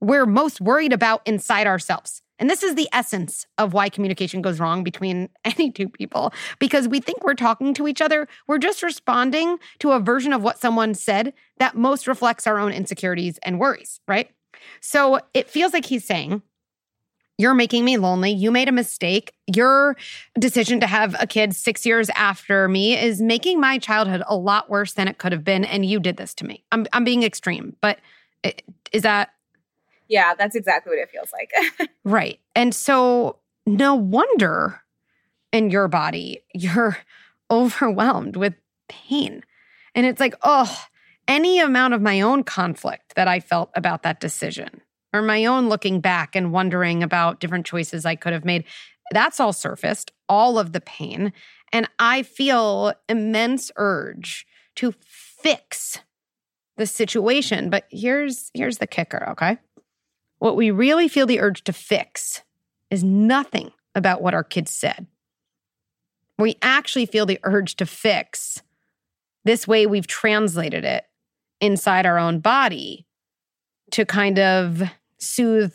we're 0.00 0.26
most 0.26 0.60
worried 0.60 0.92
about 0.92 1.22
inside 1.26 1.66
ourselves. 1.66 2.22
And 2.38 2.50
this 2.50 2.62
is 2.62 2.74
the 2.74 2.88
essence 2.92 3.46
of 3.58 3.72
why 3.72 3.88
communication 3.88 4.42
goes 4.42 4.58
wrong 4.58 4.82
between 4.82 5.28
any 5.44 5.70
two 5.70 5.88
people 5.88 6.32
because 6.58 6.88
we 6.88 7.00
think 7.00 7.24
we're 7.24 7.34
talking 7.34 7.74
to 7.74 7.88
each 7.88 8.00
other. 8.00 8.28
We're 8.46 8.58
just 8.58 8.82
responding 8.82 9.58
to 9.80 9.92
a 9.92 10.00
version 10.00 10.32
of 10.32 10.42
what 10.42 10.58
someone 10.58 10.94
said 10.94 11.32
that 11.58 11.76
most 11.76 12.06
reflects 12.06 12.46
our 12.46 12.58
own 12.58 12.72
insecurities 12.72 13.38
and 13.42 13.60
worries, 13.60 14.00
right? 14.08 14.30
So 14.80 15.20
it 15.32 15.48
feels 15.48 15.72
like 15.72 15.84
he's 15.84 16.04
saying, 16.04 16.42
You're 17.38 17.54
making 17.54 17.84
me 17.84 17.96
lonely. 17.98 18.32
You 18.32 18.50
made 18.50 18.68
a 18.68 18.72
mistake. 18.72 19.32
Your 19.54 19.96
decision 20.38 20.80
to 20.80 20.86
have 20.86 21.14
a 21.20 21.26
kid 21.26 21.54
six 21.54 21.86
years 21.86 22.10
after 22.10 22.68
me 22.68 22.98
is 22.98 23.20
making 23.20 23.60
my 23.60 23.78
childhood 23.78 24.22
a 24.26 24.36
lot 24.36 24.70
worse 24.70 24.94
than 24.94 25.06
it 25.06 25.18
could 25.18 25.32
have 25.32 25.44
been. 25.44 25.64
And 25.64 25.84
you 25.84 26.00
did 26.00 26.16
this 26.16 26.34
to 26.34 26.44
me. 26.44 26.64
I'm, 26.72 26.86
I'm 26.92 27.04
being 27.04 27.22
extreme, 27.22 27.76
but 27.80 27.98
eh, 28.42 28.52
is 28.92 29.02
that 29.02 29.30
yeah, 30.08 30.34
that's 30.34 30.54
exactly 30.54 30.90
what 30.90 30.98
it 30.98 31.10
feels 31.10 31.30
like. 31.32 31.88
right. 32.04 32.40
And 32.54 32.74
so, 32.74 33.38
no 33.66 33.94
wonder 33.94 34.80
in 35.52 35.70
your 35.70 35.88
body, 35.88 36.42
you're 36.52 36.98
overwhelmed 37.50 38.36
with 38.36 38.54
pain. 38.88 39.42
And 39.94 40.04
it's 40.04 40.20
like, 40.20 40.34
oh, 40.42 40.84
any 41.26 41.60
amount 41.60 41.94
of 41.94 42.02
my 42.02 42.20
own 42.20 42.42
conflict 42.44 43.14
that 43.14 43.28
I 43.28 43.40
felt 43.40 43.70
about 43.74 44.02
that 44.02 44.20
decision, 44.20 44.82
or 45.12 45.22
my 45.22 45.44
own 45.44 45.68
looking 45.68 46.00
back 46.00 46.34
and 46.34 46.52
wondering 46.52 47.02
about 47.02 47.40
different 47.40 47.64
choices 47.64 48.04
I 48.04 48.16
could 48.16 48.32
have 48.32 48.44
made, 48.44 48.64
That's 49.12 49.38
all 49.38 49.52
surfaced, 49.52 50.10
all 50.28 50.58
of 50.58 50.72
the 50.72 50.80
pain. 50.80 51.32
And 51.72 51.88
I 51.98 52.22
feel 52.22 52.94
immense 53.08 53.70
urge 53.76 54.46
to 54.76 54.92
fix 55.00 56.00
the 56.76 56.86
situation. 56.86 57.70
But 57.70 57.86
here's 57.90 58.50
here's 58.54 58.78
the 58.78 58.86
kicker, 58.86 59.28
okay? 59.30 59.58
What 60.44 60.56
we 60.56 60.70
really 60.70 61.08
feel 61.08 61.24
the 61.24 61.40
urge 61.40 61.64
to 61.64 61.72
fix 61.72 62.42
is 62.90 63.02
nothing 63.02 63.72
about 63.94 64.20
what 64.20 64.34
our 64.34 64.44
kids 64.44 64.72
said. 64.72 65.06
We 66.38 66.56
actually 66.60 67.06
feel 67.06 67.24
the 67.24 67.40
urge 67.44 67.76
to 67.76 67.86
fix 67.86 68.60
this 69.46 69.66
way 69.66 69.86
we've 69.86 70.06
translated 70.06 70.84
it 70.84 71.06
inside 71.62 72.04
our 72.04 72.18
own 72.18 72.40
body 72.40 73.06
to 73.92 74.04
kind 74.04 74.38
of 74.38 74.82
soothe 75.16 75.74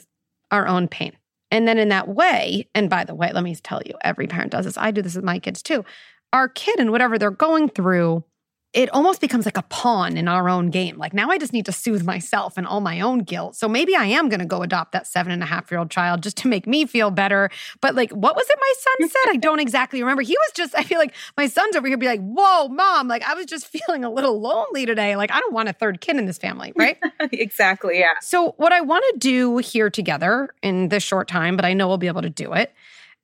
our 0.52 0.68
own 0.68 0.88
pain. 0.88 1.14
And 1.50 1.68
then 1.68 1.80
in 1.80 1.90
that 1.90 2.08
way, 2.08 2.70
and 2.76 2.92
by 2.92 3.06
the 3.06 3.16
way, 3.16 3.32
let 3.34 3.44
me 3.44 3.56
tell 3.56 3.82
you, 3.84 3.96
every 4.02 4.28
parent 4.28 4.52
does 4.52 4.66
this. 4.66 4.78
I 4.78 4.92
do 4.92 5.02
this 5.02 5.16
with 5.16 5.26
my 5.26 5.40
kids 5.40 5.64
too. 5.64 5.84
Our 6.32 6.48
kid 6.48 6.80
and 6.80 6.92
whatever 6.92 7.18
they're 7.18 7.32
going 7.32 7.70
through 7.70 8.24
it 8.72 8.88
almost 8.94 9.20
becomes 9.20 9.46
like 9.46 9.58
a 9.58 9.64
pawn 9.64 10.16
in 10.16 10.28
our 10.28 10.48
own 10.48 10.70
game. 10.70 10.96
Like 10.98 11.12
now 11.12 11.32
I 11.32 11.40
just 11.40 11.54
need 11.54 11.66
to 11.66 11.72
soothe 11.72 12.04
myself 12.04 12.56
and 12.56 12.68
all 12.68 12.82
my 12.82 13.02
own 13.02 13.20
guilt. 13.20 13.56
So 13.56 13.68
maybe 13.68 13.96
I 13.96 14.06
am 14.06 14.30
going 14.30 14.42
to 14.42 14.46
go 14.46 14.62
adopt 14.62 14.92
that 14.92 15.08
seven 15.08 15.32
and 15.32 15.42
a 15.42 15.48
half 15.48 15.72
year 15.72 15.80
old 15.80 15.90
child 15.90 16.22
just 16.22 16.38
to 16.38 16.48
make 16.48 16.68
me 16.68 16.86
feel 16.86 17.10
better. 17.10 17.50
But 17.82 17.96
like, 17.96 18.12
what 18.12 18.36
was 18.36 18.46
it 18.48 18.60
my 18.60 18.74
son 18.78 19.10
said? 19.10 19.32
I 19.32 19.38
don't 19.38 19.60
exactly 19.60 20.04
remember. 20.04 20.22
He 20.22 20.38
was 20.38 20.52
just, 20.56 20.78
I 20.78 20.84
feel 20.84 21.00
like 21.00 21.16
my 21.36 21.48
son's 21.48 21.76
over 21.76 21.88
here 21.88 21.98
be 21.98 22.06
like, 22.06 22.22
whoa, 22.22 22.68
mom, 22.68 23.08
like 23.08 23.24
I 23.24 23.34
was 23.34 23.48
just 23.48 23.66
feeling 23.68 24.04
a 24.04 24.12
little 24.12 24.40
lonely 24.40 24.86
today. 24.86 25.16
Like 25.16 25.32
I 25.32 25.40
don't 25.40 25.54
want 25.54 25.70
a 25.70 25.74
third 25.74 26.00
kid 26.00 26.18
in 26.18 26.28
this 26.28 26.38
family, 26.38 26.72
right? 26.76 26.98
exactly. 27.32 28.00
Yeah. 28.00 28.14
So 28.22 28.54
what 28.58 28.72
I 28.72 28.82
want 28.82 29.04
to 29.14 29.18
do 29.18 29.58
here 29.58 29.90
together 29.90 30.50
in 30.62 30.90
this 30.90 31.02
short 31.02 31.28
time, 31.28 31.56
but 31.56 31.66
I 31.66 31.74
know 31.74 31.88
we'll 31.88 31.98
be 31.98 32.08
able 32.08 32.22
to 32.22 32.30
do 32.30 32.54
it, 32.54 32.72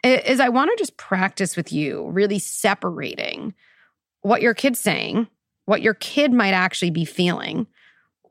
is 0.03 0.39
I 0.39 0.49
want 0.49 0.71
to 0.71 0.81
just 0.81 0.97
practice 0.97 1.55
with 1.55 1.71
you 1.71 2.09
really 2.09 2.39
separating 2.39 3.53
what 4.21 4.41
your 4.41 4.55
kid's 4.55 4.79
saying 4.79 5.27
what 5.65 5.81
your 5.81 5.93
kid 5.95 6.31
might 6.31 6.53
actually 6.53 6.91
be 6.91 7.05
feeling, 7.05 7.67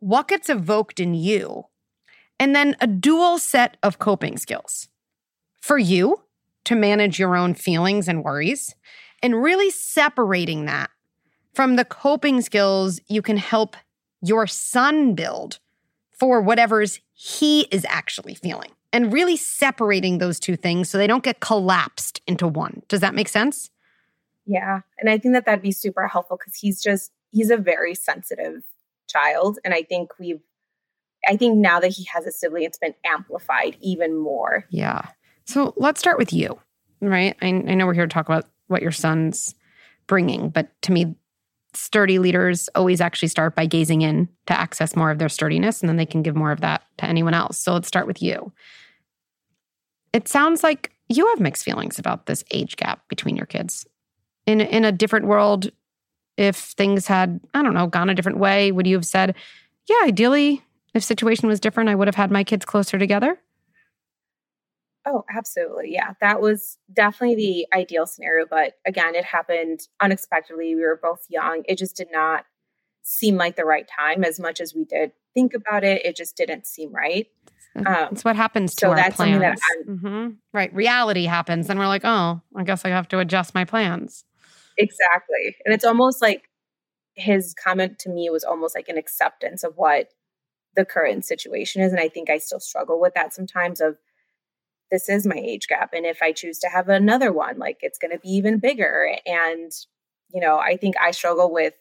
what 0.01 0.29
gets 0.29 0.49
evoked 0.49 1.01
in 1.01 1.15
you, 1.15 1.65
and 2.39 2.55
then 2.55 2.77
a 2.81 2.87
dual 2.87 3.39
set 3.39 3.77
of 3.83 3.99
coping 3.99 4.37
skills 4.37 4.89
for 5.61 5.79
you 5.79 6.23
to 6.65 6.75
manage 6.75 7.19
your 7.19 7.37
own 7.37 7.55
feelings 7.55 8.09
and 8.09 8.25
worries, 8.25 8.75
and 9.23 9.43
really 9.43 9.71
separating 9.71 10.65
that 10.65 10.91
from 11.53 11.77
the 11.77 11.85
coping 11.85 12.41
skills 12.41 13.01
you 13.09 13.23
can 13.23 13.37
help 13.37 13.77
your 14.21 14.47
son 14.47 15.15
build 15.15 15.59
for 16.19 16.41
whatever's 16.41 17.01
he 17.13 17.63
is 17.71 17.87
actually 17.89 18.35
feeling 18.35 18.71
and 18.93 19.13
really 19.13 19.37
separating 19.37 20.19
those 20.19 20.39
two 20.39 20.57
things 20.57 20.89
so 20.89 20.99
they 20.99 21.07
don't 21.07 21.25
get 21.25 21.41
collapsed 21.41 22.21
into 22.27 22.47
one. 22.47 22.83
Does 22.89 23.01
that 23.01 23.15
make 23.15 23.29
sense? 23.29 23.71
Yeah. 24.47 24.81
And 24.99 25.09
I 25.09 25.19
think 25.19 25.35
that 25.35 25.47
that'd 25.47 25.63
be 25.63 25.73
super 25.73 26.07
helpful 26.07 26.37
because 26.37 26.55
he's 26.57 26.83
just 26.83 27.13
he's 27.35 27.51
a 27.51 27.57
very 27.57 27.95
sensitive 27.95 28.63
child. 29.09 29.59
And 29.65 29.75
I 29.75 29.83
think 29.83 30.11
we've, 30.19 30.41
I 31.29 31.37
think 31.37 31.59
now 31.59 31.81
that 31.81 31.89
he 31.89 32.05
has 32.05 32.27
a 32.27 32.33
sibling, 32.33 32.63
it's 32.63 32.79
been 32.79 32.95
amplified 33.05 33.77
even 33.81 34.17
more. 34.17 34.65
Yeah. 34.71 35.03
So 35.47 35.75
let's 35.77 36.01
start 36.01 36.17
with 36.17 36.33
you, 36.33 36.59
right? 37.01 37.37
I, 37.43 37.47
I 37.47 37.51
know 37.51 37.87
we're 37.87 37.95
here 37.95 38.07
to 38.07 38.13
talk 38.13 38.29
about 38.29 38.47
what 38.69 38.83
your 38.83 38.93
son's 38.93 39.55
bringing, 40.07 40.49
but 40.49 40.71
to 40.83 40.93
me, 40.93 41.17
sturdy 41.75 42.19
leaders 42.21 42.69
always 42.77 43.01
actually 43.01 43.29
start 43.29 43.57
by 43.57 43.67
gazing 43.67 44.03
in 44.03 44.29
to 44.47 44.59
access 44.59 44.95
more 44.95 45.11
of 45.11 45.19
their 45.19 45.29
sturdiness, 45.29 45.81
and 45.81 45.89
then 45.89 45.97
they 45.97 46.07
can 46.07 46.23
give 46.23 46.37
more 46.37 46.53
of 46.53 46.61
that 46.61 46.83
to 46.99 47.05
anyone 47.05 47.35
else. 47.35 47.59
So 47.59 47.73
let's 47.73 47.89
start 47.89 48.07
with 48.07 48.23
you. 48.23 48.53
It 50.13 50.29
sounds 50.29 50.63
like 50.63 50.93
you 51.09 51.27
have 51.29 51.41
mixed 51.41 51.65
feelings 51.65 51.99
about 51.99 52.27
this 52.27 52.45
age 52.53 52.77
gap 52.77 53.07
between 53.09 53.37
your 53.37 53.47
kids. 53.47 53.87
In 54.47 54.61
in 54.61 54.85
a 54.85 54.93
different 54.93 55.27
world, 55.27 55.71
if 56.37 56.57
things 56.57 57.07
had, 57.07 57.41
I 57.55 57.63
don't 57.63 57.75
know, 57.75 57.87
gone 57.87 58.11
a 58.11 58.15
different 58.15 58.39
way, 58.39 58.73
would 58.73 58.87
you 58.87 58.97
have 58.97 59.07
said, 59.07 59.35
yeah, 59.89 60.01
ideally, 60.05 60.63
if 60.95 61.05
situation 61.05 61.49
was 61.49 61.61
different, 61.61 61.91
I 61.91 61.95
would 61.95 62.09
have 62.09 62.15
had 62.15 62.31
my 62.31 62.45
kids 62.45 62.65
closer 62.65 62.99
together? 62.99 63.39
Oh, 65.07 65.25
absolutely. 65.35 65.93
Yeah. 65.93 66.15
That 66.21 66.41
was 66.41 66.79
definitely 66.93 67.37
the 67.37 67.67
ideal 67.77 68.07
scenario. 68.07 68.47
But 68.49 68.79
again, 68.87 69.15
it 69.15 69.25
happened 69.25 69.81
unexpectedly. 70.01 70.75
We 70.75 70.81
were 70.81 70.99
both 71.03 71.27
young. 71.29 71.63
It 71.69 71.77
just 71.77 71.95
did 71.95 72.09
not 72.11 72.47
seem 73.03 73.37
like 73.37 73.57
the 73.57 73.67
right 73.67 73.87
time 73.87 74.25
as 74.25 74.41
much 74.41 74.63
as 74.63 74.75
we 74.75 74.85
did 74.85 75.13
think 75.35 75.53
about 75.53 75.85
it. 75.85 76.05
It 76.07 76.17
just 76.17 76.37
didn't 76.37 76.67
seem 76.67 76.91
right. 76.91 77.27
Um, 77.77 77.85
that's 77.85 78.25
what 78.25 78.37
happens 78.37 78.75
to 78.77 78.87
so 78.87 78.91
our 78.93 79.11
plans. 79.11 79.41
That 79.41 79.59
mm-hmm. 79.87 80.29
Right. 80.55 80.73
Reality 80.75 81.25
happens. 81.25 81.69
And 81.69 81.79
we're 81.79 81.89
like, 81.89 82.05
oh, 82.05 82.41
I 82.57 82.63
guess 82.63 82.85
I 82.87 82.89
have 82.89 83.09
to 83.09 83.19
adjust 83.19 83.55
my 83.55 83.65
plans. 83.65 84.25
Exactly. 84.79 85.57
And 85.65 85.75
it's 85.75 85.85
almost 85.85 86.21
like 86.23 86.49
his 87.15 87.55
comment 87.55 87.99
to 88.01 88.11
me 88.11 88.31
was 88.31 88.45
almost 88.45 88.75
like 88.75 88.89
an 88.89 88.99
acceptance 88.99 89.65
of 89.65 89.75
what 89.77 90.09
the 90.77 90.85
current 90.85 91.25
situation 91.25 91.83
is. 91.83 91.93
And 91.93 92.01
I 92.01 92.09
think 92.09 92.31
I 92.31 92.39
still 92.39 92.61
struggle 92.61 93.01
with 93.01 93.15
that 93.15 93.35
sometimes 93.35 93.81
of 93.81 93.97
this 94.91 95.09
is 95.09 95.27
my 95.27 95.37
age 95.37 95.67
gap. 95.69 95.93
And 95.95 96.07
if 96.07 96.23
I 96.23 96.33
choose 96.33 96.59
to 96.61 96.69
have 96.69 96.89
another 96.89 97.33
one, 97.33 97.59
like 97.59 97.79
it's 97.83 97.99
going 97.99 98.13
to 98.13 98.19
be 98.19 98.31
even 98.31 98.59
bigger. 98.59 99.17
And, 99.27 99.73
you 100.33 100.41
know, 100.41 100.59
I 100.59 100.77
think 100.77 100.97
I 101.01 101.11
struggle 101.13 101.53
with 101.53 101.75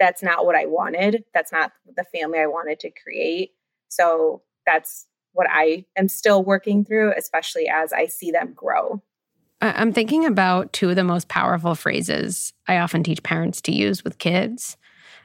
that's 0.00 0.22
not 0.22 0.46
what 0.46 0.56
I 0.56 0.66
wanted. 0.66 1.24
That's 1.34 1.52
not 1.52 1.72
the 1.96 2.04
family 2.04 2.38
I 2.40 2.46
wanted 2.46 2.80
to 2.80 2.90
create. 3.02 3.50
So 3.88 4.42
that's 4.66 5.06
what 5.32 5.46
I 5.50 5.84
am 5.96 6.08
still 6.08 6.44
working 6.44 6.84
through, 6.84 7.12
especially 7.16 7.68
as 7.68 7.92
I 7.92 8.06
see 8.06 8.30
them 8.30 8.52
grow. 8.54 9.02
I'm 9.64 9.92
thinking 9.92 10.26
about 10.26 10.72
two 10.72 10.90
of 10.90 10.96
the 10.96 11.04
most 11.04 11.28
powerful 11.28 11.74
phrases 11.74 12.52
I 12.66 12.78
often 12.78 13.02
teach 13.02 13.22
parents 13.22 13.60
to 13.62 13.72
use 13.72 14.04
with 14.04 14.18
kids. 14.18 14.76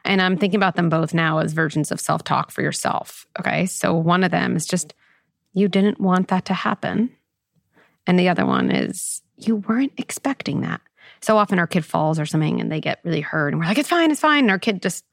And 0.05 0.21
I'm 0.21 0.37
thinking 0.37 0.57
about 0.57 0.75
them 0.75 0.89
both 0.89 1.13
now 1.13 1.39
as 1.39 1.53
versions 1.53 1.91
of 1.91 1.99
self 1.99 2.23
talk 2.23 2.51
for 2.51 2.61
yourself. 2.61 3.27
Okay. 3.39 3.65
So 3.65 3.93
one 3.93 4.23
of 4.23 4.31
them 4.31 4.55
is 4.55 4.65
just, 4.65 4.93
you 5.53 5.67
didn't 5.67 5.99
want 5.99 6.29
that 6.29 6.45
to 6.45 6.53
happen. 6.53 7.09
And 8.07 8.17
the 8.17 8.29
other 8.29 8.45
one 8.45 8.71
is, 8.71 9.21
you 9.35 9.57
weren't 9.57 9.93
expecting 9.97 10.61
that. 10.61 10.81
So 11.21 11.37
often 11.37 11.59
our 11.59 11.67
kid 11.67 11.85
falls 11.85 12.19
or 12.19 12.25
something 12.25 12.61
and 12.61 12.71
they 12.71 12.79
get 12.79 12.99
really 13.03 13.21
hurt 13.21 13.49
and 13.49 13.59
we're 13.59 13.65
like, 13.65 13.77
it's 13.77 13.89
fine, 13.89 14.11
it's 14.11 14.21
fine. 14.21 14.45
And 14.45 14.51
our 14.51 14.59
kid 14.59 14.81
just 14.81 15.05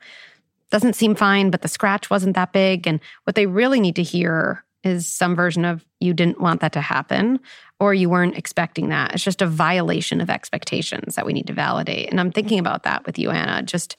doesn't 0.70 0.94
seem 0.94 1.14
fine, 1.14 1.50
but 1.50 1.62
the 1.62 1.68
scratch 1.68 2.10
wasn't 2.10 2.36
that 2.36 2.52
big. 2.52 2.86
And 2.86 3.00
what 3.24 3.34
they 3.34 3.46
really 3.46 3.80
need 3.80 3.96
to 3.96 4.02
hear 4.02 4.64
is 4.84 5.06
some 5.06 5.34
version 5.34 5.64
of 5.64 5.84
you 6.00 6.14
didn't 6.14 6.40
want 6.40 6.60
that 6.60 6.72
to 6.72 6.80
happen 6.80 7.40
or 7.78 7.92
you 7.94 8.08
weren't 8.08 8.36
expecting 8.36 8.88
that. 8.88 9.14
It's 9.14 9.24
just 9.24 9.42
a 9.42 9.46
violation 9.46 10.20
of 10.20 10.30
expectations 10.30 11.14
that 11.14 11.26
we 11.26 11.32
need 11.32 11.46
to 11.48 11.52
validate. 11.52 12.10
And 12.10 12.20
I'm 12.20 12.32
thinking 12.32 12.58
about 12.58 12.84
that 12.84 13.04
with 13.06 13.18
you, 13.18 13.30
Anna, 13.30 13.62
just 13.62 13.96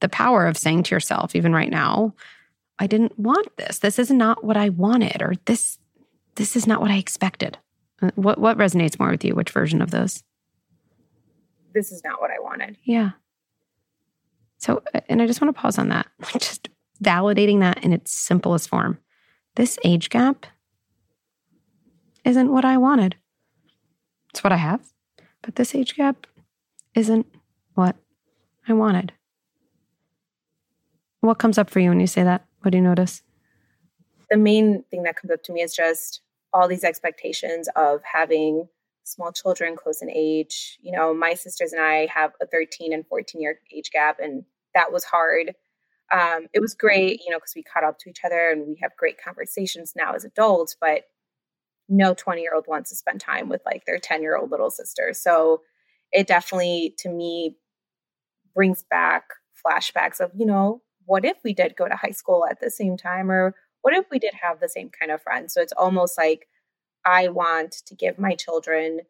the 0.00 0.08
power 0.08 0.46
of 0.46 0.56
saying 0.56 0.84
to 0.84 0.94
yourself, 0.94 1.34
even 1.34 1.52
right 1.52 1.70
now, 1.70 2.14
I 2.78 2.86
didn't 2.86 3.18
want 3.18 3.56
this. 3.56 3.80
This 3.80 3.98
is 3.98 4.10
not 4.10 4.44
what 4.44 4.56
I 4.56 4.70
wanted, 4.70 5.20
or 5.20 5.34
this 5.44 5.78
this 6.36 6.56
is 6.56 6.66
not 6.66 6.80
what 6.80 6.90
I 6.90 6.96
expected. 6.96 7.58
Uh, 8.00 8.10
what 8.14 8.38
what 8.38 8.56
resonates 8.56 8.98
more 8.98 9.10
with 9.10 9.24
you? 9.24 9.34
Which 9.34 9.50
version 9.50 9.82
of 9.82 9.90
those? 9.90 10.22
This 11.74 11.92
is 11.92 12.02
not 12.02 12.20
what 12.20 12.30
I 12.30 12.40
wanted. 12.40 12.78
Yeah. 12.84 13.10
So, 14.56 14.82
uh, 14.94 15.00
and 15.08 15.20
I 15.20 15.26
just 15.26 15.40
want 15.40 15.54
to 15.54 15.60
pause 15.60 15.78
on 15.78 15.90
that, 15.90 16.06
just 16.38 16.68
validating 17.02 17.60
that 17.60 17.84
in 17.84 17.92
its 17.92 18.12
simplest 18.12 18.68
form 18.68 18.98
this 19.56 19.78
age 19.84 20.10
gap 20.10 20.46
isn't 22.30 22.50
what 22.50 22.64
I 22.64 22.78
wanted. 22.78 23.16
It's 24.30 24.42
what 24.42 24.52
I 24.52 24.56
have, 24.56 24.80
but 25.42 25.56
this 25.56 25.74
age 25.74 25.96
gap 25.96 26.26
isn't 26.94 27.26
what 27.74 27.96
I 28.66 28.72
wanted. 28.72 29.12
What 31.20 31.38
comes 31.38 31.58
up 31.58 31.68
for 31.68 31.80
you 31.80 31.90
when 31.90 32.00
you 32.00 32.06
say 32.06 32.22
that? 32.22 32.46
What 32.62 32.70
do 32.70 32.78
you 32.78 32.84
notice? 32.84 33.22
The 34.30 34.36
main 34.36 34.84
thing 34.90 35.02
that 35.02 35.16
comes 35.16 35.32
up 35.32 35.42
to 35.44 35.52
me 35.52 35.60
is 35.60 35.74
just 35.74 36.22
all 36.52 36.68
these 36.68 36.84
expectations 36.84 37.68
of 37.76 38.00
having 38.04 38.68
small 39.04 39.32
children 39.32 39.76
close 39.76 40.00
in 40.00 40.10
age. 40.10 40.78
You 40.80 40.92
know, 40.92 41.12
my 41.12 41.34
sisters 41.34 41.72
and 41.72 41.82
I 41.82 42.06
have 42.06 42.32
a 42.40 42.46
13 42.46 42.92
and 42.92 43.06
14 43.06 43.40
year 43.40 43.58
age 43.74 43.90
gap, 43.90 44.18
and 44.20 44.44
that 44.74 44.92
was 44.92 45.04
hard 45.04 45.54
um, 46.10 46.46
it 46.52 46.60
was 46.60 46.74
great, 46.74 47.20
you 47.24 47.30
know, 47.30 47.38
because 47.38 47.54
we 47.54 47.62
caught 47.62 47.84
up 47.84 47.98
to 48.00 48.10
each 48.10 48.24
other 48.24 48.50
and 48.50 48.66
we 48.66 48.78
have 48.82 48.96
great 48.96 49.22
conversations 49.22 49.92
now 49.96 50.12
as 50.12 50.24
adults, 50.24 50.76
but 50.80 51.04
no 51.90 52.14
20 52.14 52.40
year 52.40 52.54
old 52.54 52.66
wants 52.68 52.88
to 52.90 52.96
spend 52.96 53.20
time 53.20 53.48
with 53.48 53.60
like 53.66 53.84
their 53.84 53.98
10 53.98 54.22
year 54.22 54.36
old 54.36 54.50
little 54.50 54.70
sister. 54.70 55.12
So 55.12 55.62
it 56.12 56.26
definitely, 56.26 56.94
to 56.98 57.10
me, 57.10 57.56
brings 58.54 58.84
back 58.84 59.24
flashbacks 59.64 60.20
of, 60.20 60.30
you 60.34 60.46
know, 60.46 60.80
what 61.04 61.24
if 61.24 61.36
we 61.44 61.52
did 61.52 61.76
go 61.76 61.88
to 61.88 61.96
high 61.96 62.12
school 62.12 62.46
at 62.48 62.60
the 62.60 62.70
same 62.70 62.96
time? 62.96 63.30
Or 63.30 63.54
what 63.82 63.94
if 63.94 64.06
we 64.10 64.18
did 64.18 64.34
have 64.40 64.60
the 64.60 64.68
same 64.68 64.90
kind 64.90 65.10
of 65.10 65.20
friends? 65.20 65.52
So 65.52 65.60
it's 65.60 65.72
almost 65.72 66.16
like 66.16 66.46
I 67.04 67.28
want 67.28 67.72
to 67.86 67.94
give 67.94 68.18
my 68.18 68.34
children 68.34 69.00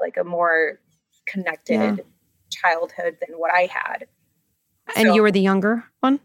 like 0.00 0.16
a 0.16 0.24
more 0.24 0.80
connected 1.26 1.74
yeah. 1.74 1.96
childhood 2.50 3.18
than 3.20 3.36
what 3.38 3.52
I 3.52 3.68
had. 3.72 4.06
And 4.96 5.08
so, 5.08 5.14
you 5.14 5.22
were 5.22 5.32
the 5.32 5.40
younger 5.40 5.84
one? 6.00 6.20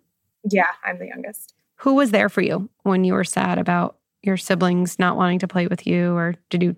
Yeah, 0.50 0.72
I'm 0.84 1.00
the 1.00 1.08
youngest. 1.08 1.53
Who 1.77 1.96
was 1.96 2.12
there 2.12 2.29
for 2.29 2.41
you 2.41 2.70
when 2.84 3.03
you 3.03 3.13
were 3.13 3.24
sad 3.24 3.58
about 3.58 3.98
your 4.24 4.38
siblings 4.38 4.98
not 4.98 5.18
wanting 5.18 5.39
to 5.39 5.48
play 5.48 5.68
with 5.68 5.86
you, 5.86 6.13
or 6.13 6.36
did 6.50 6.63
you? 6.63 6.75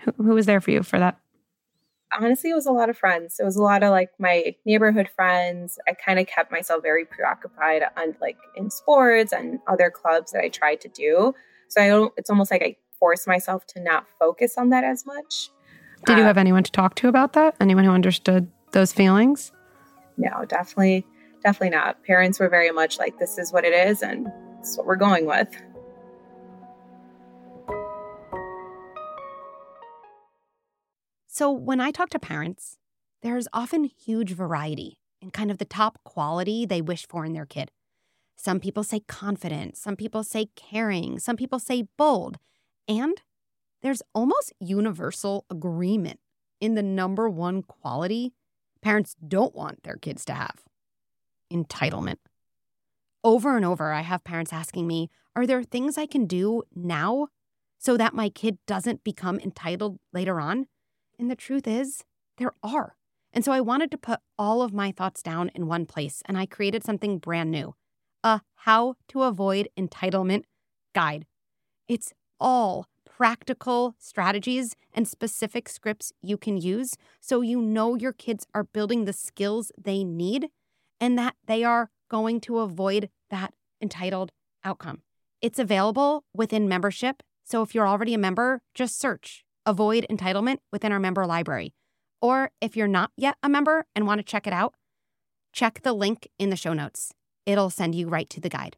Who, 0.00 0.12
who 0.18 0.34
was 0.34 0.46
there 0.46 0.60
for 0.60 0.70
you 0.70 0.82
for 0.82 0.98
that 0.98 1.18
honestly, 2.12 2.50
it 2.50 2.54
was 2.54 2.66
a 2.66 2.72
lot 2.72 2.90
of 2.90 2.96
friends. 2.96 3.38
It 3.40 3.44
was 3.44 3.56
a 3.56 3.62
lot 3.62 3.82
of 3.82 3.90
like 3.90 4.10
my 4.18 4.54
neighborhood 4.64 5.08
friends. 5.14 5.78
I 5.88 5.92
kind 5.92 6.18
of 6.18 6.26
kept 6.26 6.50
myself 6.50 6.82
very 6.82 7.04
preoccupied 7.04 7.82
on 7.96 8.16
like 8.20 8.36
in 8.56 8.70
sports 8.70 9.32
and 9.32 9.58
other 9.66 9.90
clubs 9.90 10.32
that 10.32 10.42
I 10.42 10.48
tried 10.48 10.80
to 10.82 10.88
do. 10.88 11.34
So 11.68 11.80
I 11.80 11.88
don't, 11.88 12.12
it's 12.16 12.30
almost 12.30 12.50
like 12.50 12.62
I 12.62 12.76
forced 12.98 13.26
myself 13.26 13.66
to 13.68 13.80
not 13.80 14.06
focus 14.18 14.56
on 14.56 14.70
that 14.70 14.84
as 14.84 15.04
much. 15.06 15.50
Did 16.06 16.18
you 16.18 16.22
uh, 16.22 16.26
have 16.26 16.38
anyone 16.38 16.62
to 16.62 16.72
talk 16.72 16.94
to 16.96 17.08
about 17.08 17.32
that? 17.34 17.56
Anyone 17.60 17.84
who 17.84 17.90
understood 17.90 18.50
those 18.72 18.92
feelings? 18.92 19.52
No, 20.16 20.44
definitely, 20.46 21.06
definitely 21.42 21.76
not. 21.76 22.02
Parents 22.04 22.38
were 22.38 22.48
very 22.48 22.70
much 22.70 22.98
like, 22.98 23.18
this 23.18 23.38
is 23.38 23.52
what 23.52 23.64
it 23.64 23.74
is, 23.74 24.02
and 24.02 24.28
it's 24.60 24.76
what 24.76 24.86
we're 24.86 24.96
going 24.96 25.26
with. 25.26 25.48
So 31.36 31.52
when 31.52 31.82
I 31.82 31.90
talk 31.90 32.08
to 32.10 32.18
parents, 32.18 32.78
there's 33.20 33.46
often 33.52 33.84
huge 33.84 34.32
variety 34.32 34.96
in 35.20 35.30
kind 35.30 35.50
of 35.50 35.58
the 35.58 35.66
top 35.66 35.98
quality 36.02 36.64
they 36.64 36.80
wish 36.80 37.06
for 37.06 37.26
in 37.26 37.34
their 37.34 37.44
kid. 37.44 37.70
Some 38.36 38.58
people 38.58 38.82
say 38.82 39.00
confident, 39.00 39.76
some 39.76 39.96
people 39.96 40.24
say 40.24 40.46
caring, 40.56 41.18
some 41.18 41.36
people 41.36 41.58
say 41.58 41.88
bold, 41.98 42.38
and 42.88 43.20
there's 43.82 44.00
almost 44.14 44.54
universal 44.60 45.44
agreement 45.50 46.20
in 46.58 46.74
the 46.74 46.82
number 46.82 47.28
one 47.28 47.62
quality 47.62 48.32
parents 48.80 49.14
don't 49.28 49.54
want 49.54 49.82
their 49.82 49.96
kids 49.96 50.24
to 50.24 50.32
have 50.32 50.64
entitlement. 51.52 52.16
Over 53.22 53.56
and 53.56 53.66
over, 53.66 53.92
I 53.92 54.00
have 54.00 54.24
parents 54.24 54.54
asking 54.54 54.86
me, 54.86 55.10
Are 55.34 55.46
there 55.46 55.62
things 55.62 55.98
I 55.98 56.06
can 56.06 56.24
do 56.24 56.62
now 56.74 57.28
so 57.76 57.98
that 57.98 58.14
my 58.14 58.30
kid 58.30 58.56
doesn't 58.66 59.04
become 59.04 59.38
entitled 59.38 59.98
later 60.14 60.40
on? 60.40 60.68
And 61.18 61.30
the 61.30 61.36
truth 61.36 61.66
is, 61.66 62.04
there 62.38 62.54
are. 62.62 62.96
And 63.32 63.44
so 63.44 63.52
I 63.52 63.60
wanted 63.60 63.90
to 63.90 63.98
put 63.98 64.20
all 64.38 64.62
of 64.62 64.72
my 64.72 64.92
thoughts 64.92 65.22
down 65.22 65.50
in 65.54 65.66
one 65.66 65.86
place, 65.86 66.22
and 66.26 66.38
I 66.38 66.46
created 66.46 66.84
something 66.84 67.18
brand 67.18 67.50
new 67.50 67.74
a 68.24 68.40
How 68.56 68.94
to 69.08 69.22
Avoid 69.22 69.68
Entitlement 69.78 70.44
Guide. 70.94 71.26
It's 71.86 72.12
all 72.40 72.88
practical 73.04 73.94
strategies 73.98 74.74
and 74.92 75.06
specific 75.06 75.68
scripts 75.68 76.12
you 76.20 76.36
can 76.36 76.56
use 76.56 76.96
so 77.20 77.40
you 77.40 77.62
know 77.62 77.94
your 77.94 78.12
kids 78.12 78.46
are 78.52 78.64
building 78.64 79.04
the 79.04 79.12
skills 79.12 79.72
they 79.82 80.04
need 80.04 80.48
and 81.00 81.18
that 81.18 81.34
they 81.46 81.64
are 81.64 81.90
going 82.10 82.40
to 82.42 82.58
avoid 82.58 83.08
that 83.30 83.54
entitled 83.80 84.32
outcome. 84.64 85.02
It's 85.40 85.58
available 85.58 86.24
within 86.34 86.68
membership. 86.68 87.22
So 87.44 87.62
if 87.62 87.74
you're 87.74 87.88
already 87.88 88.12
a 88.12 88.18
member, 88.18 88.60
just 88.74 88.98
search 88.98 89.45
avoid 89.66 90.06
entitlement 90.08 90.58
within 90.72 90.92
our 90.92 91.00
member 91.00 91.26
library. 91.26 91.74
Or 92.22 92.50
if 92.60 92.76
you're 92.76 92.88
not 92.88 93.10
yet 93.16 93.36
a 93.42 93.48
member 93.48 93.84
and 93.94 94.06
want 94.06 94.20
to 94.20 94.24
check 94.24 94.46
it 94.46 94.52
out, 94.52 94.74
check 95.52 95.82
the 95.82 95.92
link 95.92 96.28
in 96.38 96.50
the 96.50 96.56
show 96.56 96.72
notes. 96.72 97.12
It'll 97.44 97.70
send 97.70 97.94
you 97.94 98.08
right 98.08 98.30
to 98.30 98.40
the 98.40 98.48
guide. 98.48 98.76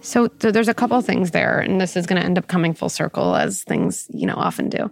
So, 0.00 0.28
so 0.40 0.52
there's 0.52 0.68
a 0.68 0.74
couple 0.74 1.00
things 1.02 1.32
there, 1.32 1.58
and 1.58 1.80
this 1.80 1.96
is 1.96 2.06
going 2.06 2.20
to 2.20 2.24
end 2.24 2.38
up 2.38 2.46
coming 2.46 2.72
full 2.72 2.88
circle 2.88 3.34
as 3.34 3.64
things, 3.64 4.06
you 4.10 4.26
know, 4.26 4.36
often 4.36 4.68
do. 4.68 4.90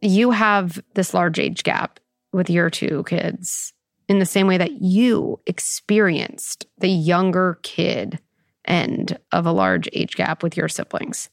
You 0.00 0.30
have 0.30 0.80
this 0.94 1.12
large 1.12 1.38
age 1.38 1.64
gap 1.64 1.98
with 2.32 2.48
your 2.48 2.70
two 2.70 3.04
kids 3.04 3.72
in 4.08 4.20
the 4.20 4.26
same 4.26 4.46
way 4.46 4.58
that 4.58 4.82
you 4.82 5.40
experienced 5.46 6.66
the 6.78 6.88
younger 6.88 7.58
kid 7.62 8.20
end 8.66 9.18
of 9.32 9.46
a 9.46 9.52
large 9.52 9.88
age 9.92 10.16
gap 10.16 10.42
with 10.42 10.56
your 10.56 10.68
siblings. 10.68 11.30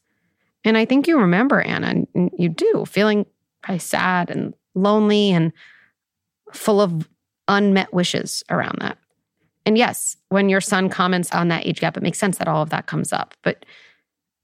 And 0.63 0.77
I 0.77 0.85
think 0.85 1.07
you 1.07 1.19
remember, 1.19 1.61
Anna, 1.61 2.05
and 2.13 2.31
you 2.37 2.49
do, 2.49 2.85
feeling 2.87 3.25
probably 3.63 3.79
sad 3.79 4.29
and 4.29 4.53
lonely 4.75 5.31
and 5.31 5.51
full 6.53 6.81
of 6.81 7.07
unmet 7.47 7.93
wishes 7.93 8.43
around 8.49 8.77
that. 8.81 8.97
And 9.65 9.77
yes, 9.77 10.17
when 10.29 10.49
your 10.49 10.61
son 10.61 10.89
comments 10.89 11.31
on 11.31 11.47
that 11.49 11.65
age 11.65 11.79
gap, 11.79 11.97
it 11.97 12.03
makes 12.03 12.17
sense 12.17 12.37
that 12.37 12.47
all 12.47 12.61
of 12.61 12.69
that 12.71 12.87
comes 12.87 13.13
up. 13.13 13.35
But 13.43 13.65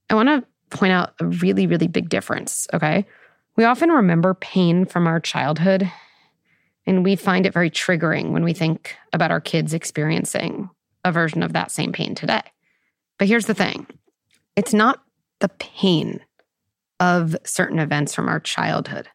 I 0.10 0.16
want 0.16 0.30
to 0.30 0.44
point 0.76 0.94
out 0.94 1.14
a 1.20 1.26
really, 1.26 1.68
really 1.68 1.88
big 1.88 2.10
difference. 2.10 2.68
Okay. 2.74 3.06
We 3.56 3.64
often 3.64 3.90
remember 3.90 4.36
pain 4.36 4.86
from 4.86 5.08
our 5.08 5.20
childhood, 5.20 5.92
and 6.86 7.04
we 7.04 7.16
find 7.16 7.46
it 7.46 7.54
very 7.54 7.72
triggering 7.72 8.32
when 8.32 8.44
we 8.44 8.54
think 8.54 8.96
about 9.14 9.32
our 9.32 9.42
kids 9.42 9.74
experiencing 9.74 10.70
a 11.04 11.12
version 11.12 11.42
of 11.42 11.54
that 11.54 11.72
same 11.72 11.92
pain 11.92 12.14
today. 12.14 12.42
But 13.18 13.28
here's 13.28 13.46
the 13.46 13.54
thing 13.54 13.88
it's 14.56 14.74
not 14.74 15.02
the 15.40 15.50
pain 15.50 16.22
of 17.00 17.36
certain 17.44 17.80
events 17.80 18.16
from 18.16 18.28
our 18.28 18.40
childhood, 18.40 19.10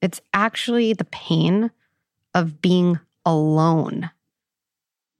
it's 0.00 0.20
actually 0.32 0.92
the 0.92 1.04
pain 1.04 1.70
of 2.34 2.60
being 2.60 2.98
alone 3.24 4.10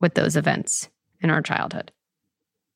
with 0.01 0.15
those 0.15 0.37
events 0.37 0.89
in 1.21 1.31
our 1.31 1.43
childhood. 1.43 1.93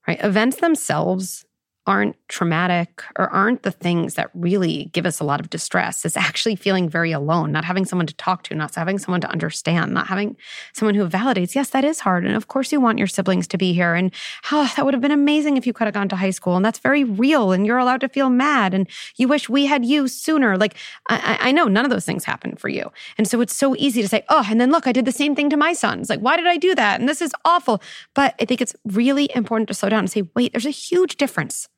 Right? 0.09 0.23
Events 0.25 0.57
themselves 0.57 1.45
aren't 1.91 2.15
traumatic 2.29 3.03
or 3.19 3.29
aren't 3.31 3.65
the 3.65 3.71
things 3.73 4.15
that 4.15 4.31
really 4.33 4.91
give 4.93 5.05
us 5.07 5.19
a 5.19 5.25
lot 5.25 5.41
of 5.41 5.51
distress. 5.51 6.05
is 6.05 6.17
actually 6.17 6.55
feeling 6.55 6.89
very 6.89 7.11
alone, 7.11 7.51
not 7.51 7.65
having 7.65 7.85
someone 7.85 8.07
to 8.07 8.15
talk 8.15 8.45
to, 8.45 8.55
not 8.55 8.73
having 8.77 8.97
someone 8.97 9.21
to 9.21 9.29
understand, 9.29 9.93
not 9.93 10.07
having 10.07 10.37
someone 10.73 10.95
who 10.95 11.09
validates, 11.09 11.57
yes, 11.57 11.71
that 11.71 11.85
is 11.85 11.99
hard. 11.99 12.25
And 12.25 12.37
of 12.37 12.47
course, 12.47 12.71
you 12.71 12.81
want 12.81 12.99
your 12.99 13.09
siblings 13.09 13.49
to 13.49 13.59
be 13.59 13.73
here. 13.73 13.95
And 13.97 14.15
oh, 14.53 14.73
that 14.77 14.85
would 14.85 14.95
have 14.95 15.01
been 15.01 15.11
amazing 15.11 15.57
if 15.57 15.67
you 15.67 15.73
could 15.73 15.89
have 15.89 15.95
gone 15.95 16.09
to 16.11 16.17
high 16.17 16.31
school. 16.31 16.55
And 16.55 16.65
that's 16.65 16.79
very 16.79 17.03
real. 17.03 17.51
And 17.51 17.67
you're 17.67 17.79
allowed 17.79 18.03
to 18.03 18.09
feel 18.09 18.31
mad. 18.31 18.73
And 18.73 18.89
you 19.17 19.27
wish 19.27 19.49
we 19.49 19.67
had 19.67 19.85
you 19.85 20.07
sooner. 20.07 20.57
Like, 20.57 20.77
I, 21.09 21.39
I 21.41 21.53
know 21.53 21.65
none 21.65 21.85
of 21.85 21.91
those 21.91 22.07
things 22.07 22.25
happen 22.25 22.55
for 22.55 22.69
you. 22.69 22.93
And 23.19 23.27
so 23.27 23.41
it's 23.41 23.55
so 23.55 23.75
easy 23.79 24.01
to 24.01 24.09
say, 24.09 24.23
oh, 24.29 24.47
and 24.49 24.61
then 24.61 24.71
look, 24.71 24.87
I 24.87 24.93
did 24.93 25.07
the 25.07 25.13
same 25.13 25.35
thing 25.35 25.51
to 25.51 25.57
my 25.57 25.73
sons. 25.73 26.09
Like, 26.09 26.21
why 26.21 26.37
did 26.37 26.47
I 26.47 26.57
do 26.57 26.73
that? 26.77 27.01
And 27.01 27.09
this 27.09 27.21
is 27.21 27.33
awful. 27.45 27.83
But 28.15 28.37
I 28.41 28.45
think 28.45 28.61
it's 28.61 28.77
really 28.85 29.29
important 29.35 29.67
to 29.67 29.75
slow 29.75 29.89
down 29.89 30.01
and 30.01 30.11
say, 30.11 30.23
wait, 30.37 30.53
there's 30.53 30.67
a 30.67 30.71
huge 30.71 31.17
difference 31.17 31.69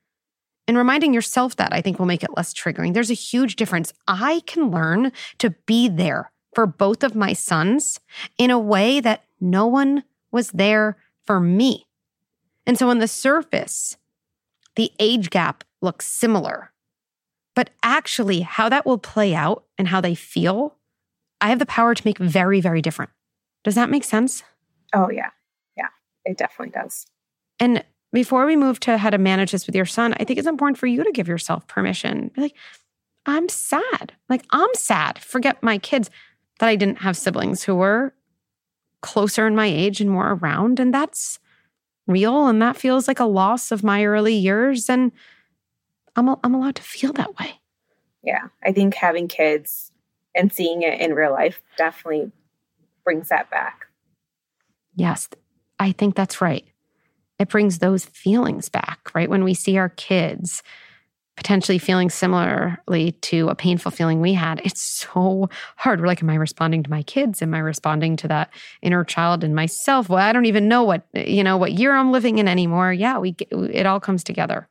and 0.68 0.77
reminding 0.77 1.12
yourself 1.12 1.57
that 1.57 1.72
I 1.72 1.81
think 1.81 1.98
will 1.98 2.07
make 2.07 2.22
it 2.22 2.37
less 2.37 2.55
triggering. 2.55 2.94
There's 2.94 3.11
a 3.11 3.14
huge 3.14 3.57
difference. 3.57 3.92
I 4.07 4.42
can 4.46 4.70
learn 4.70 5.12
to 5.38 5.51
be 5.66 5.88
there 5.88 6.31
for 6.55 6.66
both 6.66 7.03
of 7.03 7.14
my 7.14 7.33
sons 7.33 7.98
in 8.38 8.51
a 8.51 8.59
way 8.59 9.01
that 9.01 9.25
no 9.40 9.66
one 9.66 10.05
was 10.31 10.51
there 10.51 10.96
for 11.25 11.40
me. 11.40 11.87
And 12.66 12.79
so 12.79 12.88
on 12.90 12.98
the 12.98 13.09
surface, 13.09 13.96
the 14.77 14.92
age 14.98 15.31
gap 15.31 15.64
looks 15.81 16.07
similar. 16.07 16.72
But 17.55 17.70
actually, 17.83 18.40
how 18.40 18.68
that 18.68 18.87
will 18.87 18.98
play 18.98 19.35
out 19.35 19.64
and 19.77 19.88
how 19.88 20.01
they 20.01 20.14
feel, 20.14 20.77
I 21.40 21.48
have 21.48 21.59
the 21.59 21.66
power 21.66 21.94
to 21.94 22.03
make 22.05 22.18
very, 22.18 22.61
very 22.61 22.81
different. 22.81 23.11
Does 23.64 23.75
that 23.75 23.90
make 23.90 24.05
sense? 24.05 24.42
Oh, 24.94 25.11
yeah. 25.11 25.31
Yeah, 25.77 25.88
it 26.25 26.38
definitely 26.38 26.72
does. 26.72 27.07
And 27.59 27.85
before 28.12 28.44
we 28.44 28.57
move 28.57 28.79
to 28.81 28.98
how 28.98 29.11
to 29.11 29.18
manage 29.18 29.53
this 29.53 29.66
with 29.66 29.75
your 29.75 29.87
son, 29.87 30.14
I 30.20 30.25
think 30.25 30.38
it's 30.38 30.48
important 30.48 30.79
for 30.79 30.87
you 30.87 31.03
to 31.03 31.12
give 31.12 31.29
yourself 31.29 31.66
permission. 31.66 32.31
Be 32.35 32.42
like, 32.42 32.57
I'm 33.25 33.48
sad. 33.48 34.12
Like, 34.29 34.44
I'm 34.51 34.72
sad. 34.75 35.18
Forget 35.18 35.62
my 35.62 35.79
kids 35.79 36.11
that 36.59 36.68
I 36.68 36.77
didn't 36.77 36.98
have 36.98 37.16
siblings 37.16 37.62
who 37.62 37.75
were 37.75 38.14
closer 39.01 39.46
in 39.46 39.57
my 39.57 39.66
age 39.66 40.01
and 40.01 40.11
more 40.11 40.33
around. 40.33 40.79
And 40.79 40.92
that's 40.92 41.38
real. 42.07 42.48
And 42.48 42.61
that 42.61 42.77
feels 42.77 43.09
like 43.09 43.20
a 43.20 43.25
loss 43.25 43.72
of 43.72 43.83
my 43.83 44.05
early 44.05 44.35
years. 44.35 44.90
And 44.90 45.12
I'm, 46.14 46.29
I'm 46.29 46.55
allowed 46.55 46.77
to 46.77 46.83
feel 46.83 47.12
that 47.14 47.38
way. 47.38 47.61
Yeah. 48.22 48.48
I 48.62 48.72
think 48.72 48.94
having 48.94 49.27
kids 49.27 49.90
and 50.35 50.53
seeing 50.53 50.83
it 50.83 51.01
in 51.01 51.14
real 51.14 51.33
life 51.33 51.62
definitely 51.79 52.31
brings 53.05 53.29
that 53.31 53.51
back. 53.51 53.87
Yes. 54.94 55.29
I 55.79 55.92
think 55.92 56.14
that's 56.14 56.40
right 56.40 56.66
it 57.42 57.48
brings 57.48 57.81
those 57.81 58.05
feelings 58.05 58.68
back, 58.68 59.11
right? 59.14 59.28
When 59.28 59.42
we 59.42 59.52
see 59.52 59.76
our 59.76 59.88
kids 59.88 60.62
potentially 61.37 61.78
feeling 61.78 62.09
similarly 62.09 63.12
to 63.22 63.48
a 63.48 63.55
painful 63.57 63.90
feeling 63.90 64.20
we 64.20 64.33
had, 64.33 64.61
it's 64.64 64.81
so 64.81 65.50
hard. 65.76 66.00
We're 66.00 66.07
like, 66.07 66.22
am 66.22 66.31
I 66.31 66.37
responding 66.37 66.85
to 66.85 66.90
my 66.90 67.02
kids? 67.02 67.42
Am 67.42 67.52
I 67.52 67.59
responding 67.59 68.16
to 68.18 68.28
that 68.28 68.50
inner 68.81 69.02
child 69.02 69.42
in 69.42 69.57
myself? 69.57 70.09
Well, 70.09 70.20
I 70.20 70.33
don't 70.33 70.44
even 70.44 70.68
know 70.68 70.85
what, 70.85 71.05
you 71.14 71.42
know, 71.42 71.57
what 71.57 71.72
year 71.72 71.96
I'm 71.96 72.12
living 72.12 72.38
in 72.38 72.46
anymore. 72.46 72.92
Yeah, 72.92 73.18
we 73.18 73.35
it 73.50 73.87
all 73.87 73.98
comes 73.98 74.22
together. 74.22 74.68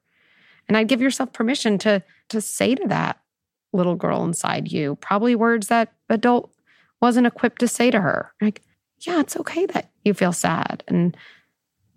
And 0.69 0.77
I'd 0.77 0.87
give 0.87 1.01
yourself 1.01 1.33
permission 1.33 1.77
to 1.79 2.01
to 2.29 2.39
say 2.39 2.73
to 2.75 2.87
that 2.87 3.19
little 3.73 3.95
girl 3.95 4.23
inside 4.23 4.71
you, 4.71 4.95
probably 5.01 5.35
words 5.35 5.67
that 5.67 5.91
adult 6.09 6.53
wasn't 7.01 7.27
equipped 7.27 7.59
to 7.59 7.67
say 7.67 7.91
to 7.91 7.99
her. 7.99 8.31
Like, 8.39 8.61
yeah, 8.99 9.19
it's 9.19 9.35
okay 9.35 9.65
that 9.65 9.89
you 10.05 10.13
feel 10.13 10.31
sad. 10.31 10.85
And 10.87 11.17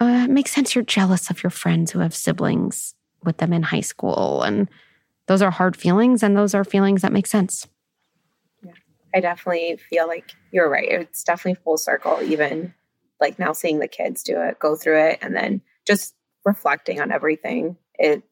uh, 0.06 0.24
it 0.24 0.30
makes 0.30 0.52
sense 0.52 0.74
you're 0.74 0.84
jealous 0.84 1.30
of 1.30 1.42
your 1.42 1.50
friends 1.50 1.92
who 1.92 2.00
have 2.00 2.14
siblings 2.14 2.94
with 3.22 3.38
them 3.38 3.52
in 3.52 3.62
high 3.62 3.80
school. 3.80 4.42
And 4.42 4.68
those 5.26 5.42
are 5.42 5.50
hard 5.50 5.76
feelings, 5.76 6.22
and 6.22 6.36
those 6.36 6.54
are 6.54 6.64
feelings 6.64 7.02
that 7.02 7.12
make 7.12 7.26
sense. 7.26 7.66
Yeah, 8.62 8.72
I 9.14 9.20
definitely 9.20 9.78
feel 9.90 10.06
like 10.06 10.32
you're 10.52 10.70
right. 10.70 10.88
It's 10.88 11.24
definitely 11.24 11.60
full 11.62 11.78
circle, 11.78 12.18
even 12.22 12.74
like 13.20 13.38
now 13.38 13.52
seeing 13.52 13.78
the 13.78 13.88
kids 13.88 14.22
do 14.22 14.40
it, 14.40 14.58
go 14.58 14.76
through 14.76 15.00
it, 15.00 15.18
and 15.22 15.34
then 15.34 15.62
just 15.86 16.14
reflecting 16.44 17.00
on 17.00 17.10
everything. 17.10 17.76
It 17.94 18.22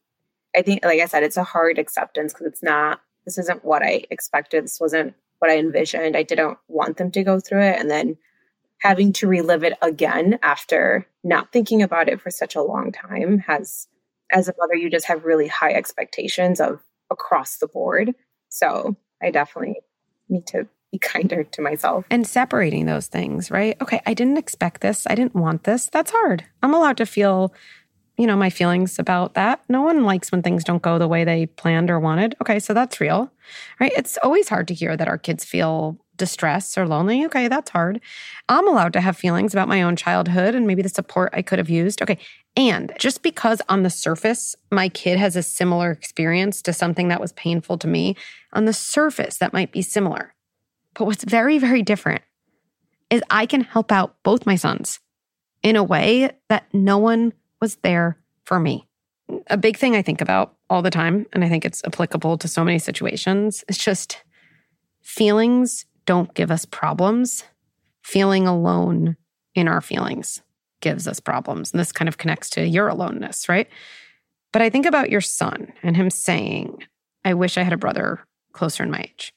I 0.55 0.61
think, 0.61 0.85
like 0.85 0.99
I 0.99 1.05
said, 1.05 1.23
it's 1.23 1.37
a 1.37 1.43
hard 1.43 1.79
acceptance 1.79 2.33
because 2.33 2.47
it's 2.47 2.63
not, 2.63 3.01
this 3.25 3.37
isn't 3.37 3.65
what 3.65 3.81
I 3.81 4.03
expected. 4.11 4.63
This 4.63 4.79
wasn't 4.79 5.15
what 5.39 5.49
I 5.49 5.57
envisioned. 5.57 6.15
I 6.15 6.23
didn't 6.23 6.57
want 6.67 6.97
them 6.97 7.11
to 7.11 7.23
go 7.23 7.39
through 7.39 7.63
it. 7.63 7.79
And 7.79 7.89
then 7.89 8.17
having 8.83 9.13
to 9.13 9.27
relive 9.27 9.63
it 9.63 9.77
again 9.81 10.37
after 10.43 11.07
not 11.23 11.53
thinking 11.53 11.81
about 11.81 12.09
it 12.09 12.19
for 12.19 12.29
such 12.29 12.53
a 12.53 12.61
long 12.61 12.91
time 12.91 13.39
has, 13.39 13.87
as 14.29 14.49
a 14.49 14.53
mother, 14.59 14.75
you 14.75 14.89
just 14.89 15.05
have 15.05 15.23
really 15.23 15.47
high 15.47 15.71
expectations 15.71 16.59
of 16.59 16.81
across 17.09 17.57
the 17.57 17.67
board. 17.67 18.13
So 18.49 18.97
I 19.21 19.31
definitely 19.31 19.77
need 20.27 20.45
to 20.47 20.67
be 20.91 20.99
kinder 20.99 21.45
to 21.45 21.61
myself. 21.61 22.03
And 22.11 22.27
separating 22.27 22.85
those 22.85 23.07
things, 23.07 23.49
right? 23.49 23.81
Okay, 23.81 24.01
I 24.05 24.13
didn't 24.13 24.37
expect 24.37 24.81
this. 24.81 25.07
I 25.07 25.15
didn't 25.15 25.33
want 25.33 25.63
this. 25.63 25.85
That's 25.85 26.11
hard. 26.11 26.43
I'm 26.61 26.73
allowed 26.73 26.97
to 26.97 27.05
feel 27.05 27.53
you 28.17 28.27
know, 28.27 28.35
my 28.35 28.51
feelings 28.51 28.99
about 28.99 29.33
that. 29.33 29.63
No 29.67 29.81
one 29.81 30.03
likes 30.03 30.31
when 30.31 30.43
things 30.43 30.63
don't 30.63 30.83
go 30.83 30.99
the 30.99 31.07
way 31.07 31.23
they 31.23 31.47
planned 31.47 31.89
or 31.89 31.99
wanted. 31.99 32.35
Okay, 32.41 32.59
so 32.59 32.71
that's 32.71 33.01
real, 33.01 33.31
right? 33.79 33.91
It's 33.97 34.19
always 34.21 34.49
hard 34.49 34.67
to 34.67 34.75
hear 34.75 34.95
that 34.95 35.07
our 35.07 35.17
kids 35.17 35.43
feel 35.43 35.97
distress 36.23 36.77
or 36.77 36.87
lonely. 36.87 37.25
Okay, 37.25 37.49
that's 37.49 37.69
hard. 37.71 37.99
I'm 38.47 38.65
allowed 38.65 38.93
to 38.93 39.01
have 39.01 39.17
feelings 39.17 39.53
about 39.53 39.67
my 39.67 39.81
own 39.81 39.97
childhood 39.97 40.55
and 40.55 40.65
maybe 40.65 40.81
the 40.81 40.87
support 40.87 41.33
I 41.33 41.41
could 41.41 41.59
have 41.59 41.69
used. 41.69 42.01
Okay. 42.01 42.17
And 42.55 42.93
just 42.97 43.23
because 43.23 43.61
on 43.67 43.83
the 43.83 43.89
surface, 43.89 44.55
my 44.71 44.87
kid 44.87 45.19
has 45.19 45.35
a 45.35 45.43
similar 45.43 45.91
experience 45.91 46.61
to 46.61 46.71
something 46.71 47.09
that 47.09 47.19
was 47.19 47.33
painful 47.33 47.77
to 47.79 47.87
me, 47.87 48.15
on 48.53 48.63
the 48.63 48.71
surface, 48.71 49.35
that 49.39 49.51
might 49.51 49.73
be 49.73 49.81
similar. 49.81 50.33
But 50.93 51.07
what's 51.07 51.25
very, 51.25 51.57
very 51.57 51.81
different 51.81 52.21
is 53.09 53.21
I 53.29 53.45
can 53.45 53.61
help 53.61 53.91
out 53.91 54.15
both 54.23 54.45
my 54.45 54.55
sons 54.55 55.01
in 55.61 55.75
a 55.75 55.83
way 55.83 56.31
that 56.47 56.73
no 56.73 56.99
one 56.99 57.33
was 57.59 57.75
there 57.83 58.17
for 58.45 58.61
me. 58.61 58.87
A 59.47 59.57
big 59.57 59.75
thing 59.75 59.97
I 59.97 60.01
think 60.01 60.21
about 60.21 60.55
all 60.69 60.81
the 60.81 60.89
time, 60.89 61.25
and 61.33 61.43
I 61.43 61.49
think 61.49 61.65
it's 61.65 61.83
applicable 61.83 62.37
to 62.37 62.47
so 62.47 62.63
many 62.63 62.79
situations, 62.79 63.65
is 63.67 63.77
just 63.77 64.23
feelings 65.01 65.85
don't 66.05 66.33
give 66.33 66.51
us 66.51 66.65
problems. 66.65 67.43
Feeling 68.03 68.47
alone 68.47 69.15
in 69.55 69.67
our 69.67 69.81
feelings 69.81 70.41
gives 70.81 71.07
us 71.07 71.19
problems. 71.19 71.71
And 71.71 71.79
this 71.79 71.91
kind 71.91 72.09
of 72.09 72.17
connects 72.17 72.49
to 72.51 72.67
your 72.67 72.89
aloneness, 72.89 73.47
right? 73.47 73.69
But 74.51 74.61
I 74.61 74.69
think 74.69 74.85
about 74.85 75.09
your 75.09 75.21
son 75.21 75.71
and 75.81 75.95
him 75.95 76.09
saying, 76.09 76.83
I 77.23 77.33
wish 77.33 77.57
I 77.57 77.63
had 77.63 77.73
a 77.73 77.77
brother 77.77 78.19
closer 78.51 78.83
in 78.83 78.91
my 78.91 78.99
age. 78.99 79.33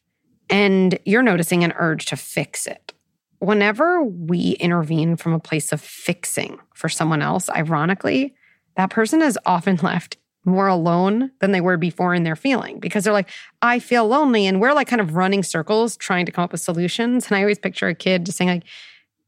And 0.50 0.98
you're 1.04 1.22
noticing 1.22 1.64
an 1.64 1.72
urge 1.76 2.06
to 2.06 2.16
fix 2.16 2.66
it 2.66 2.92
whenever 3.38 4.02
we 4.02 4.52
intervene 4.52 5.16
from 5.16 5.32
a 5.32 5.40
place 5.40 5.72
of 5.72 5.80
fixing 5.80 6.58
for 6.74 6.88
someone 6.88 7.22
else, 7.22 7.50
ironically, 7.50 8.34
that 8.76 8.90
person 8.90 9.22
is 9.22 9.38
often 9.46 9.76
left 9.82 10.16
more 10.46 10.68
alone 10.68 11.30
than 11.40 11.52
they 11.52 11.60
were 11.60 11.76
before 11.76 12.14
in 12.14 12.22
their 12.22 12.36
feeling 12.36 12.78
because 12.78 13.04
they're 13.04 13.12
like, 13.12 13.28
I 13.62 13.78
feel 13.78 14.06
lonely. 14.06 14.46
And 14.46 14.60
we're 14.60 14.72
like 14.72 14.88
kind 14.88 15.00
of 15.00 15.16
running 15.16 15.42
circles 15.42 15.96
trying 15.96 16.24
to 16.26 16.32
come 16.32 16.44
up 16.44 16.52
with 16.52 16.60
solutions. 16.60 17.26
And 17.26 17.36
I 17.36 17.40
always 17.40 17.58
picture 17.58 17.88
a 17.88 17.94
kid 17.94 18.24
just 18.24 18.38
saying, 18.38 18.50
like, 18.50 18.64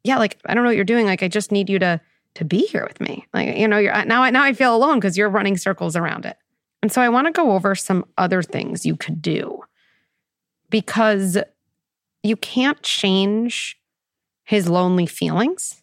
yeah, 0.05 0.17
like, 0.19 0.39
I 0.47 0.55
don't 0.55 0.63
know 0.63 0.71
what 0.71 0.77
you're 0.77 0.85
doing. 0.85 1.07
Like, 1.07 1.23
I 1.23 1.29
just 1.29 1.53
need 1.53 1.69
you 1.69 1.79
to 1.81 2.01
to 2.35 2.45
be 2.45 2.67
here 2.67 2.85
with 2.87 3.01
me. 3.01 3.27
Like, 3.35 3.57
you 3.57 3.67
know, 3.67 3.79
you're 3.79 4.05
now 4.05 4.29
now 4.31 4.45
I 4.45 4.53
feel 4.53 4.75
alone 4.75 5.01
because 5.01 5.19
you're 5.19 5.29
running 5.29 5.57
circles 5.57 5.97
around 5.97 6.25
it. 6.25 6.37
And 6.83 6.93
so 6.93 7.03
I 7.03 7.09
want 7.09 7.27
to 7.27 7.33
go 7.33 7.53
over 7.53 7.75
some 7.75 8.05
other 8.17 8.43
things 8.43 8.87
you 8.87 8.97
could 8.97 9.21
do 9.21 9.63
because 10.71 11.37
you 12.23 12.37
can't 12.37 12.81
change 12.83 13.81
his 14.45 14.69
lonely 14.69 15.07
feelings. 15.07 15.83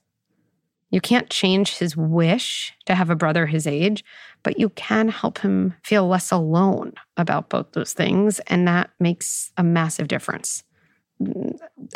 You 0.96 1.02
can't 1.02 1.30
change 1.30 1.76
his 1.76 1.98
wish 1.98 2.74
to 2.86 2.96
have 2.96 3.10
a 3.10 3.18
brother 3.18 3.48
his 3.48 3.68
age, 3.68 4.06
but 4.44 4.58
you 4.58 4.70
can 4.70 5.10
help 5.10 5.40
him 5.40 5.74
feel 5.84 6.08
less 6.08 6.32
alone 6.32 6.94
about 7.18 7.50
both 7.50 7.74
those 7.74 7.92
things. 7.92 8.40
And 8.48 8.66
that 8.70 8.92
makes 8.98 9.52
a 9.58 9.64
massive 9.64 10.08
difference. 10.08 10.64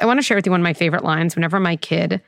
I 0.01 0.05
want 0.05 0.17
to 0.17 0.21
share 0.21 0.35
with 0.35 0.45
you 0.45 0.51
one 0.51 0.59
of 0.59 0.65
my 0.65 0.73
favorite 0.73 1.05
lines. 1.05 1.37
Whenever 1.37 1.61
my 1.61 1.77
kid, 1.77 2.21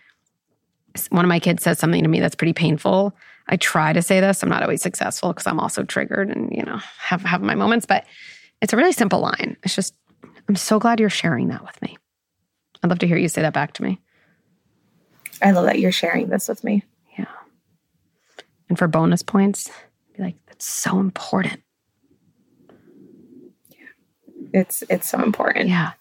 one 1.09 1.25
of 1.25 1.29
my 1.29 1.41
kids 1.41 1.61
says 1.61 1.77
something 1.77 2.03
to 2.03 2.07
me 2.07 2.21
that's 2.21 2.35
pretty 2.35 2.53
painful, 2.53 3.17
I 3.49 3.57
try 3.57 3.91
to 3.91 4.01
say 4.01 4.21
this. 4.21 4.41
I'm 4.41 4.47
not 4.47 4.63
always 4.63 4.81
successful 4.81 5.33
because 5.33 5.47
I'm 5.47 5.59
also 5.59 5.83
triggered 5.83 6.29
and, 6.29 6.55
you 6.55 6.63
know, 6.63 6.79
have, 6.99 7.23
have 7.23 7.41
my 7.41 7.55
moments, 7.55 7.85
but 7.85 8.05
it's 8.61 8.71
a 8.71 8.77
really 8.77 8.93
simple 8.93 9.19
line. 9.19 9.57
It's 9.63 9.75
just, 9.75 9.93
I'm 10.47 10.55
so 10.55 10.79
glad 10.79 11.01
you're 11.01 11.09
sharing 11.09 11.49
that 11.49 11.65
with 11.65 11.81
me. 11.81 11.97
I'd 12.81 12.89
love 12.89 12.99
to 12.99 13.07
hear 13.07 13.17
you 13.17 13.27
say 13.27 13.41
that 13.41 13.51
back 13.53 13.73
to 13.73 13.83
me. 13.83 13.99
I 15.41 15.51
love 15.51 15.65
that 15.65 15.79
you're 15.79 15.91
sharing 15.91 16.29
this 16.29 16.47
with 16.47 16.63
me. 16.63 16.83
Yeah. 17.17 17.25
And 18.69 18.77
for 18.77 18.87
bonus 18.87 19.23
points, 19.23 19.69
be 20.15 20.23
like, 20.23 20.35
that's 20.45 20.65
so 20.65 20.99
important. 20.99 21.61
Yeah. 23.69 24.51
It's 24.53 24.83
it's 24.89 25.09
so 25.09 25.21
important. 25.21 25.69
Yeah. 25.69 25.91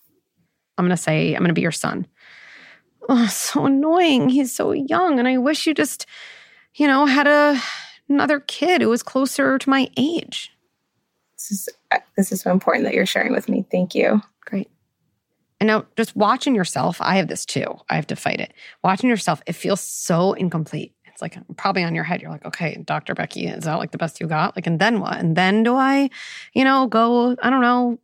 I'm 0.79 0.85
gonna 0.85 0.97
say, 0.97 1.35
I'm 1.35 1.43
gonna 1.43 1.53
be 1.53 1.63
your 1.63 1.73
son. 1.73 2.07
Oh, 3.09 3.27
so 3.27 3.67
annoying. 3.67 4.29
He's 4.29 4.55
so 4.55 4.73
young. 4.73 5.19
And 5.19 5.27
I 5.27 5.39
wish 5.39 5.67
you 5.67 5.75
just, 5.75 6.07
you 6.75 6.87
know, 6.87 7.07
had 7.07 7.27
a 7.27 7.61
another 8.09 8.41
kid 8.41 8.83
who 8.83 8.89
was 8.89 9.03
closer 9.03 9.59
to 9.59 9.71
my 9.71 9.89
age. 9.97 10.51
This 11.35 11.51
is 11.51 11.69
uh, 11.91 11.99
this 12.17 12.33
is 12.33 12.43
so 12.43 12.51
important 12.51 12.85
that 12.85 12.95
you're 12.95 13.07
sharing 13.07 13.33
with 13.33 13.49
me. 13.49 13.65
Thank 13.71 13.95
you. 13.95 14.21
Great. 14.45 14.69
And 15.61 15.67
now 15.67 15.87
just 15.97 16.17
watching 16.17 16.55
yourself, 16.55 16.97
I 17.01 17.17
have 17.17 17.29
this 17.29 17.45
too. 17.45 17.67
I 17.91 17.97
have 17.97 18.07
to 18.09 18.17
fight 18.17 18.41
it. 18.41 18.55
Watching 18.83 19.11
yourself, 19.11 19.43
it 19.47 19.53
feels 19.53 19.81
so 19.81 20.33
incomplete. 20.33 20.95
It's 21.05 21.21
like 21.21 21.37
probably 21.57 21.85
on 21.85 21.95
your 21.95 22.05
head. 22.05 22.23
You're 22.23 22.31
like, 22.31 22.47
okay, 22.47 22.83
Dr. 22.85 23.15
Becky, 23.15 23.47
is 23.47 23.65
that 23.65 23.75
like 23.75 23.91
the 23.91 23.99
best 23.99 24.21
you 24.21 24.27
got? 24.27 24.57
Like, 24.57 24.67
and 24.67 24.79
then 24.81 25.01
what? 25.01 25.19
And 25.19 25.37
then 25.37 25.63
do 25.63 25.77
I, 25.77 26.09
you 26.55 26.65
know, 26.65 26.87
go, 26.87 27.37
I 27.43 27.51
don't 27.51 27.61
know, 27.61 27.99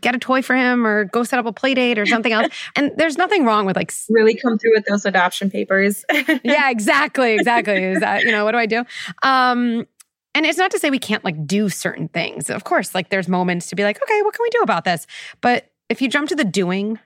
get 0.00 0.14
a 0.14 0.18
toy 0.18 0.42
for 0.42 0.54
him 0.54 0.86
or 0.86 1.06
go 1.06 1.24
set 1.24 1.38
up 1.38 1.46
a 1.46 1.52
play 1.52 1.74
date 1.74 1.98
or 1.98 2.06
something 2.06 2.32
else. 2.32 2.48
And 2.76 2.92
there's 2.96 3.18
nothing 3.18 3.44
wrong 3.44 3.66
with 3.66 3.76
like 3.76 3.92
really 4.08 4.34
come 4.34 4.58
through 4.58 4.72
with 4.74 4.84
those 4.84 5.04
adoption 5.04 5.50
papers. 5.50 6.04
yeah, 6.44 6.70
exactly. 6.70 7.32
Exactly. 7.34 7.82
Is 7.82 8.00
that, 8.00 8.22
you 8.22 8.30
know, 8.30 8.44
what 8.44 8.52
do 8.52 8.58
I 8.58 8.66
do? 8.66 8.84
Um, 9.22 9.86
and 10.34 10.46
it's 10.46 10.58
not 10.58 10.70
to 10.72 10.78
say 10.78 10.90
we 10.90 10.98
can't 10.98 11.24
like 11.24 11.46
do 11.46 11.68
certain 11.68 12.08
things. 12.08 12.50
Of 12.50 12.64
course, 12.64 12.94
like 12.94 13.08
there's 13.08 13.28
moments 13.28 13.70
to 13.70 13.76
be 13.76 13.82
like, 13.82 14.00
okay, 14.00 14.22
what 14.22 14.34
can 14.34 14.42
we 14.42 14.50
do 14.50 14.60
about 14.60 14.84
this? 14.84 15.06
But 15.40 15.70
if 15.88 16.02
you 16.02 16.08
jump 16.08 16.28
to 16.28 16.36
the 16.36 16.44
doing 16.44 16.98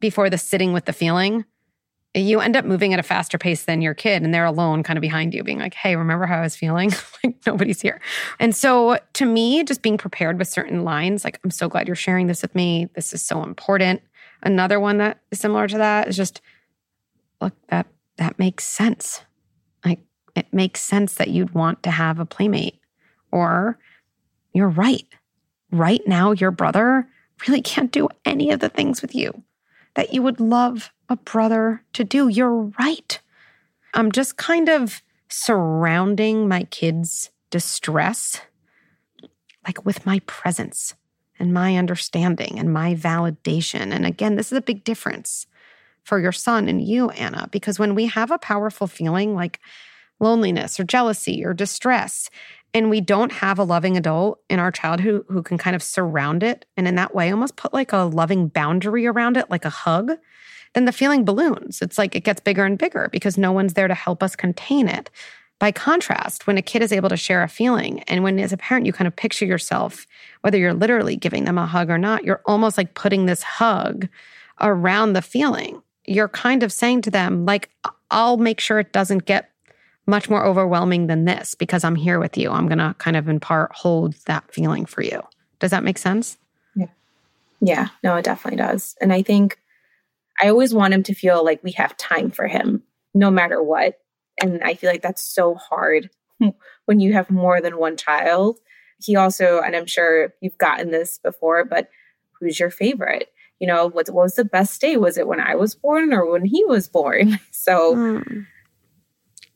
before 0.00 0.30
the 0.30 0.38
sitting 0.38 0.72
with 0.72 0.84
the 0.84 0.92
feeling, 0.92 1.44
you 2.14 2.40
end 2.40 2.56
up 2.56 2.64
moving 2.64 2.92
at 2.92 2.98
a 2.98 3.02
faster 3.02 3.38
pace 3.38 3.64
than 3.64 3.82
your 3.82 3.94
kid 3.94 4.22
and 4.22 4.32
they're 4.32 4.44
alone 4.44 4.82
kind 4.82 4.96
of 4.96 5.02
behind 5.02 5.34
you 5.34 5.44
being 5.44 5.58
like 5.58 5.74
hey 5.74 5.94
remember 5.94 6.26
how 6.26 6.38
i 6.38 6.42
was 6.42 6.56
feeling? 6.56 6.92
Like 7.24 7.34
nobody's 7.46 7.80
here. 7.80 8.00
And 8.38 8.54
so 8.54 8.98
to 9.14 9.26
me 9.26 9.64
just 9.64 9.82
being 9.82 9.98
prepared 9.98 10.38
with 10.38 10.46
certain 10.46 10.84
lines 10.84 11.24
like 11.24 11.40
i'm 11.44 11.50
so 11.50 11.68
glad 11.68 11.88
you're 11.88 11.96
sharing 11.96 12.28
this 12.28 12.42
with 12.42 12.54
me. 12.54 12.88
This 12.94 13.12
is 13.12 13.22
so 13.22 13.42
important. 13.42 14.02
Another 14.42 14.78
one 14.78 14.98
that 14.98 15.20
is 15.30 15.40
similar 15.40 15.66
to 15.66 15.78
that 15.78 16.08
is 16.08 16.16
just 16.16 16.40
look 17.40 17.54
that 17.68 17.86
that 18.16 18.38
makes 18.38 18.64
sense. 18.64 19.22
Like 19.84 20.00
it 20.36 20.52
makes 20.52 20.80
sense 20.80 21.14
that 21.16 21.28
you'd 21.28 21.54
want 21.54 21.82
to 21.82 21.90
have 21.90 22.20
a 22.20 22.26
playmate. 22.26 22.78
Or 23.32 23.78
you're 24.52 24.68
right. 24.68 25.06
Right 25.70 26.02
now 26.06 26.32
your 26.32 26.52
brother 26.52 27.08
really 27.46 27.62
can't 27.62 27.92
do 27.92 28.08
any 28.24 28.50
of 28.50 28.60
the 28.60 28.68
things 28.68 29.02
with 29.02 29.14
you 29.14 29.42
that 29.94 30.12
you 30.12 30.22
would 30.22 30.40
love 30.40 30.92
a 31.08 31.16
brother 31.16 31.82
to 31.92 32.04
do. 32.04 32.28
You're 32.28 32.72
right. 32.78 33.20
I'm 33.94 34.12
just 34.12 34.36
kind 34.36 34.68
of 34.68 35.02
surrounding 35.28 36.48
my 36.48 36.64
kids' 36.64 37.30
distress, 37.50 38.40
like 39.66 39.84
with 39.84 40.06
my 40.06 40.20
presence 40.20 40.94
and 41.38 41.52
my 41.52 41.76
understanding 41.76 42.58
and 42.58 42.72
my 42.72 42.94
validation. 42.94 43.92
And 43.92 44.06
again, 44.06 44.36
this 44.36 44.52
is 44.52 44.58
a 44.58 44.62
big 44.62 44.84
difference 44.84 45.46
for 46.02 46.18
your 46.18 46.32
son 46.32 46.68
and 46.68 46.82
you, 46.82 47.10
Anna, 47.10 47.48
because 47.50 47.78
when 47.78 47.94
we 47.94 48.06
have 48.06 48.30
a 48.30 48.38
powerful 48.38 48.86
feeling 48.86 49.34
like 49.34 49.60
loneliness 50.20 50.80
or 50.80 50.84
jealousy 50.84 51.44
or 51.44 51.54
distress, 51.54 52.30
and 52.74 52.90
we 52.90 53.00
don't 53.00 53.32
have 53.32 53.58
a 53.58 53.64
loving 53.64 53.96
adult 53.96 54.40
in 54.50 54.58
our 54.58 54.70
child 54.70 55.00
who, 55.00 55.24
who 55.28 55.42
can 55.42 55.58
kind 55.58 55.74
of 55.74 55.82
surround 55.82 56.42
it 56.42 56.66
and 56.76 56.86
in 56.86 56.94
that 56.96 57.14
way 57.14 57.30
almost 57.30 57.56
put 57.56 57.72
like 57.72 57.92
a 57.92 57.98
loving 57.98 58.48
boundary 58.48 59.06
around 59.06 59.36
it, 59.36 59.50
like 59.50 59.64
a 59.64 59.70
hug, 59.70 60.12
then 60.74 60.84
the 60.84 60.92
feeling 60.92 61.24
balloons. 61.24 61.80
It's 61.80 61.98
like 61.98 62.14
it 62.14 62.24
gets 62.24 62.40
bigger 62.40 62.64
and 62.64 62.78
bigger 62.78 63.08
because 63.10 63.38
no 63.38 63.52
one's 63.52 63.74
there 63.74 63.88
to 63.88 63.94
help 63.94 64.22
us 64.22 64.36
contain 64.36 64.88
it. 64.88 65.10
By 65.58 65.72
contrast, 65.72 66.46
when 66.46 66.56
a 66.56 66.62
kid 66.62 66.82
is 66.82 66.92
able 66.92 67.08
to 67.08 67.16
share 67.16 67.42
a 67.42 67.48
feeling, 67.48 68.00
and 68.04 68.22
when 68.22 68.38
as 68.38 68.52
a 68.52 68.56
parent 68.56 68.86
you 68.86 68.92
kind 68.92 69.08
of 69.08 69.16
picture 69.16 69.44
yourself, 69.44 70.06
whether 70.42 70.56
you're 70.56 70.74
literally 70.74 71.16
giving 71.16 71.46
them 71.46 71.58
a 71.58 71.66
hug 71.66 71.90
or 71.90 71.98
not, 71.98 72.22
you're 72.22 72.42
almost 72.46 72.78
like 72.78 72.94
putting 72.94 73.26
this 73.26 73.42
hug 73.42 74.08
around 74.60 75.14
the 75.14 75.22
feeling. 75.22 75.82
You're 76.06 76.28
kind 76.28 76.62
of 76.62 76.72
saying 76.72 77.02
to 77.02 77.10
them, 77.10 77.44
like, 77.44 77.70
I'll 78.10 78.36
make 78.36 78.60
sure 78.60 78.78
it 78.78 78.92
doesn't 78.92 79.24
get 79.24 79.50
much 80.08 80.28
more 80.28 80.44
overwhelming 80.44 81.06
than 81.06 81.24
this 81.24 81.54
because 81.54 81.84
I'm 81.84 81.94
here 81.94 82.18
with 82.18 82.36
you. 82.36 82.50
I'm 82.50 82.66
going 82.66 82.78
to 82.78 82.94
kind 82.98 83.16
of 83.16 83.28
in 83.28 83.40
part 83.40 83.72
hold 83.72 84.14
that 84.26 84.52
feeling 84.52 84.86
for 84.86 85.02
you. 85.02 85.22
Does 85.60 85.70
that 85.70 85.84
make 85.84 85.98
sense? 85.98 86.38
Yeah. 86.74 86.86
Yeah, 87.60 87.88
no, 88.02 88.16
it 88.16 88.24
definitely 88.24 88.58
does. 88.58 88.96
And 89.00 89.12
I 89.12 89.22
think 89.22 89.58
I 90.40 90.48
always 90.48 90.72
want 90.72 90.94
him 90.94 91.02
to 91.04 91.14
feel 91.14 91.44
like 91.44 91.62
we 91.62 91.72
have 91.72 91.96
time 91.96 92.30
for 92.30 92.46
him 92.46 92.82
no 93.14 93.30
matter 93.30 93.62
what. 93.62 94.00
And 94.40 94.62
I 94.62 94.74
feel 94.74 94.90
like 94.90 95.02
that's 95.02 95.22
so 95.22 95.54
hard 95.54 96.10
when 96.86 97.00
you 97.00 97.12
have 97.12 97.30
more 97.30 97.60
than 97.60 97.78
one 97.78 97.96
child 97.96 98.58
he 99.00 99.16
also, 99.16 99.60
and 99.60 99.76
I'm 99.76 99.86
sure 99.86 100.34
you've 100.40 100.58
gotten 100.58 100.90
this 100.90 101.18
before, 101.18 101.64
but 101.64 101.88
who's 102.40 102.58
your 102.58 102.70
favorite? 102.70 103.30
You 103.60 103.66
know, 103.66 103.88
what, 103.88 104.08
what 104.08 104.24
was 104.24 104.34
the 104.34 104.44
best 104.44 104.80
day? 104.80 104.96
Was 104.96 105.18
it 105.18 105.26
when 105.26 105.40
I 105.40 105.54
was 105.54 105.74
born 105.74 106.12
or 106.12 106.30
when 106.30 106.44
he 106.44 106.64
was 106.64 106.88
born? 106.88 107.38
So, 107.50 107.94
mm. 107.96 108.46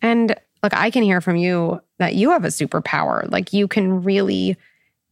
And 0.03 0.35
look, 0.63 0.77
I 0.77 0.91
can 0.91 1.03
hear 1.03 1.21
from 1.21 1.37
you 1.37 1.81
that 1.99 2.15
you 2.15 2.31
have 2.31 2.45
a 2.45 2.49
superpower. 2.49 3.31
Like 3.31 3.53
you 3.53 3.67
can 3.69 4.03
really 4.03 4.57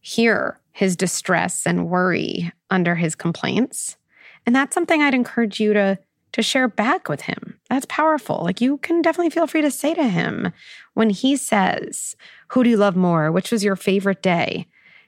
hear 0.01 0.59
his 0.73 0.95
distress 0.95 1.65
and 1.65 1.89
worry 1.89 2.51
under 2.69 2.95
his 2.95 3.15
complaints. 3.15 3.97
And 4.45 4.55
that's 4.55 4.73
something 4.73 5.01
I'd 5.01 5.13
encourage 5.13 5.59
you 5.59 5.73
to 5.73 5.97
to 6.33 6.41
share 6.41 6.69
back 6.69 7.09
with 7.09 7.21
him. 7.21 7.59
That's 7.69 7.85
powerful. 7.87 8.41
Like 8.41 8.61
you 8.61 8.77
can 8.77 9.01
definitely 9.01 9.31
feel 9.31 9.47
free 9.47 9.61
to 9.61 9.71
say 9.71 9.93
to 9.93 10.07
him 10.07 10.53
when 10.93 11.09
he 11.09 11.35
says, 11.35 12.15
Who 12.49 12.63
do 12.63 12.69
you 12.69 12.77
love 12.77 12.95
more? 12.95 13.31
Which 13.31 13.51
was 13.51 13.65
your 13.65 13.75
favorite 13.75 14.21
day? 14.21 14.67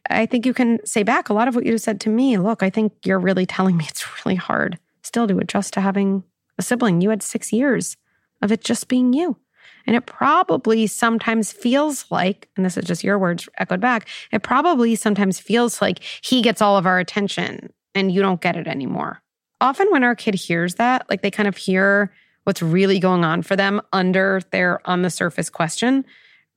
I 0.09 0.25
think 0.25 0.45
you 0.45 0.53
can 0.53 0.85
say 0.85 1.03
back 1.03 1.29
a 1.29 1.33
lot 1.33 1.47
of 1.47 1.55
what 1.55 1.65
you 1.65 1.77
said 1.77 2.01
to 2.01 2.09
me. 2.09 2.37
Look, 2.37 2.61
I 2.61 2.69
think 2.69 2.91
you're 3.05 3.19
really 3.19 3.45
telling 3.45 3.77
me 3.77 3.85
it's 3.89 4.25
really 4.25 4.35
hard 4.35 4.79
still 5.01 5.27
to 5.27 5.37
adjust 5.37 5.73
to 5.73 5.81
having 5.81 6.23
a 6.57 6.61
sibling. 6.61 7.01
You 7.01 7.09
had 7.09 7.23
six 7.23 7.53
years 7.53 7.97
of 8.41 8.51
it 8.51 8.63
just 8.63 8.87
being 8.87 9.13
you. 9.13 9.37
And 9.85 9.95
it 9.95 10.05
probably 10.05 10.87
sometimes 10.87 11.51
feels 11.51 12.05
like, 12.09 12.49
and 12.55 12.65
this 12.65 12.77
is 12.77 12.85
just 12.85 13.03
your 13.03 13.19
words 13.19 13.49
echoed 13.57 13.81
back, 13.81 14.07
it 14.31 14.43
probably 14.43 14.95
sometimes 14.95 15.39
feels 15.39 15.81
like 15.81 15.99
he 16.21 16.41
gets 16.41 16.61
all 16.61 16.77
of 16.77 16.85
our 16.85 16.99
attention 16.99 17.71
and 17.93 18.11
you 18.11 18.21
don't 18.21 18.41
get 18.41 18.55
it 18.55 18.67
anymore. 18.67 19.21
Often, 19.61 19.91
when 19.91 20.03
our 20.03 20.15
kid 20.15 20.35
hears 20.35 20.75
that, 20.75 21.09
like 21.09 21.21
they 21.21 21.31
kind 21.31 21.47
of 21.47 21.55
hear 21.55 22.13
what's 22.43 22.61
really 22.61 22.99
going 22.99 23.23
on 23.23 23.41
for 23.41 23.55
them 23.55 23.81
under 23.93 24.41
their 24.51 24.85
on 24.89 25.01
the 25.01 25.09
surface 25.09 25.49
question, 25.49 26.03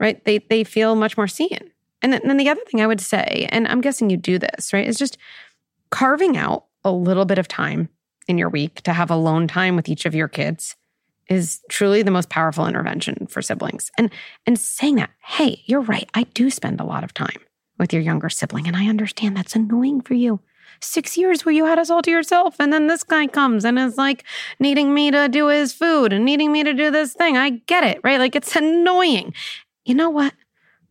right? 0.01 0.25
They, 0.25 0.39
they 0.39 0.65
feel 0.65 0.97
much 0.97 1.17
more 1.17 1.29
seen. 1.29 1.71
And 2.03 2.13
then, 2.13 2.37
the 2.37 2.49
other 2.49 2.61
thing 2.67 2.81
I 2.81 2.87
would 2.87 3.01
say, 3.01 3.49
and 3.51 3.69
I'm 3.69 3.81
guessing 3.81 4.11
you 4.11 4.17
do 4.17 4.39
this, 4.39 4.73
right, 4.73 4.87
is 4.87 4.99
just 4.99 5.19
carving 5.91 6.37
out 6.37 6.67
a 6.85 6.91
little 6.91 7.25
bit 7.25 7.39
of 7.39 7.49
time 7.49 7.89
in 8.29 8.39
your 8.39 8.49
week 8.49 8.83
to 8.83 8.93
have 8.93 9.11
alone 9.11 9.47
time 9.47 9.77
with 9.77 9.89
each 9.89 10.05
of 10.05 10.15
your 10.15 10.29
kids 10.29 10.77
is 11.29 11.61
truly 11.69 12.03
the 12.03 12.11
most 12.11 12.29
powerful 12.29 12.67
intervention 12.67 13.27
for 13.27 13.43
siblings. 13.43 13.91
And 13.99 14.11
and 14.47 14.59
saying 14.59 14.97
that, 14.97 15.11
hey, 15.25 15.63
you're 15.67 15.81
right. 15.81 16.09
I 16.15 16.25
do 16.25 16.51
spend 16.51 16.81
a 16.81 16.85
lot 16.85 17.05
of 17.05 17.15
time 17.15 17.41
with 17.79 17.93
your 17.93 18.03
younger 18.03 18.29
sibling 18.29 18.67
and 18.67 18.77
I 18.77 18.87
understand 18.89 19.37
that's 19.37 19.57
annoying 19.57 20.01
for 20.01 20.15
you. 20.15 20.41
6 20.81 21.17
years 21.17 21.45
where 21.45 21.55
you 21.55 21.65
had 21.65 21.79
us 21.79 21.91
all 21.91 22.03
to 22.03 22.11
yourself 22.11 22.57
and 22.59 22.73
then 22.73 22.87
this 22.87 23.03
guy 23.03 23.27
comes 23.27 23.65
and 23.65 23.79
is 23.79 23.97
like 23.97 24.25
needing 24.61 24.93
me 24.93 25.11
to 25.11 25.29
do 25.29 25.49
his 25.49 25.73
food 25.73 26.13
and 26.13 26.25
needing 26.25 26.53
me 26.53 26.65
to 26.65 26.75
do 26.75 26.91
this 26.91 27.15
thing. 27.15 27.37
I 27.37 27.51
get 27.51 27.85
it, 27.85 28.01
right? 28.05 28.19
Like 28.19 28.37
it's 28.37 28.55
annoying. 28.55 29.33
You 29.85 29.95
know 29.95 30.11
what? 30.11 30.35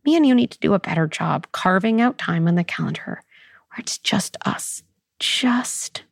Me 0.04 0.16
and 0.16 0.26
you 0.26 0.34
need 0.34 0.50
to 0.52 0.58
do 0.58 0.74
a 0.74 0.78
better 0.78 1.06
job 1.06 1.46
carving 1.52 2.00
out 2.00 2.18
time 2.18 2.48
on 2.48 2.54
the 2.56 2.64
calendar 2.64 3.22
where 3.70 3.78
it's 3.78 3.98
just 3.98 4.36
us. 4.44 4.82
Just 5.18 6.04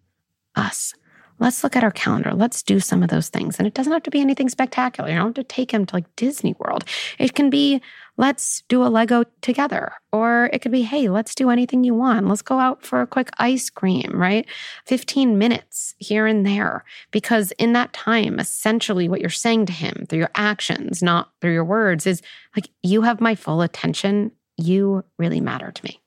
us 0.57 0.95
let's 1.39 1.65
look 1.65 1.77
at 1.77 1.85
our 1.85 1.91
calendar. 1.91 2.33
Let's 2.33 2.63
do 2.63 2.81
some 2.81 3.03
of 3.03 3.11
those 3.11 3.29
things. 3.29 3.59
And 3.59 3.67
it 3.67 3.75
doesn't 3.75 3.93
have 3.93 4.03
to 4.05 4.11
be 4.11 4.21
anything 4.21 4.49
spectacular. 4.49 5.11
You 5.11 5.17
don't 5.17 5.27
have 5.27 5.35
to 5.35 5.45
take 5.45 5.73
him 5.73 5.87
to 5.87 5.97
like 5.97 6.17
Disney 6.17 6.55
World. 6.59 6.85
It 7.19 7.35
can 7.35 7.51
be, 7.51 7.83
let's 8.17 8.63
do 8.69 8.85
a 8.85 8.89
Lego 8.89 9.25
together. 9.41 9.93
Or 10.13 10.49
it 10.53 10.61
could 10.61 10.73
be, 10.73 10.83
hey, 10.83 11.09
let's 11.09 11.35
do 11.35 11.51
anything 11.51 11.85
you 11.85 11.95
want. 11.95 12.29
Let's 12.29 12.43
go 12.43 12.59
out 12.59 12.85
for 12.85 13.01
a 13.01 13.07
quick 13.07 13.31
ice 13.39 13.69
cream, 13.69 14.13
right? 14.15 14.47
15 14.87 15.37
minutes 15.37 15.95
here 15.99 16.27
and 16.27 16.47
there. 16.47 16.85
Because 17.11 17.53
in 17.53 17.73
that 17.73 17.93
time, 17.93 18.39
essentially 18.39 19.09
what 19.09 19.21
you're 19.21 19.31
saying 19.31 19.67
to 19.67 19.73
him 19.73 20.07
through 20.09 20.21
your 20.21 20.31
actions, 20.35 21.03
not 21.03 21.31
through 21.41 21.53
your 21.53 21.65
words, 21.65 22.07
is 22.07 22.23
like, 22.57 22.69
you 22.83 23.03
have 23.03 23.21
my 23.21 23.35
full 23.35 23.63
attention. 23.63 24.31
You 24.57 25.05
really 25.19 25.41
matter 25.41 25.73
to 25.73 25.85
me. 25.85 26.01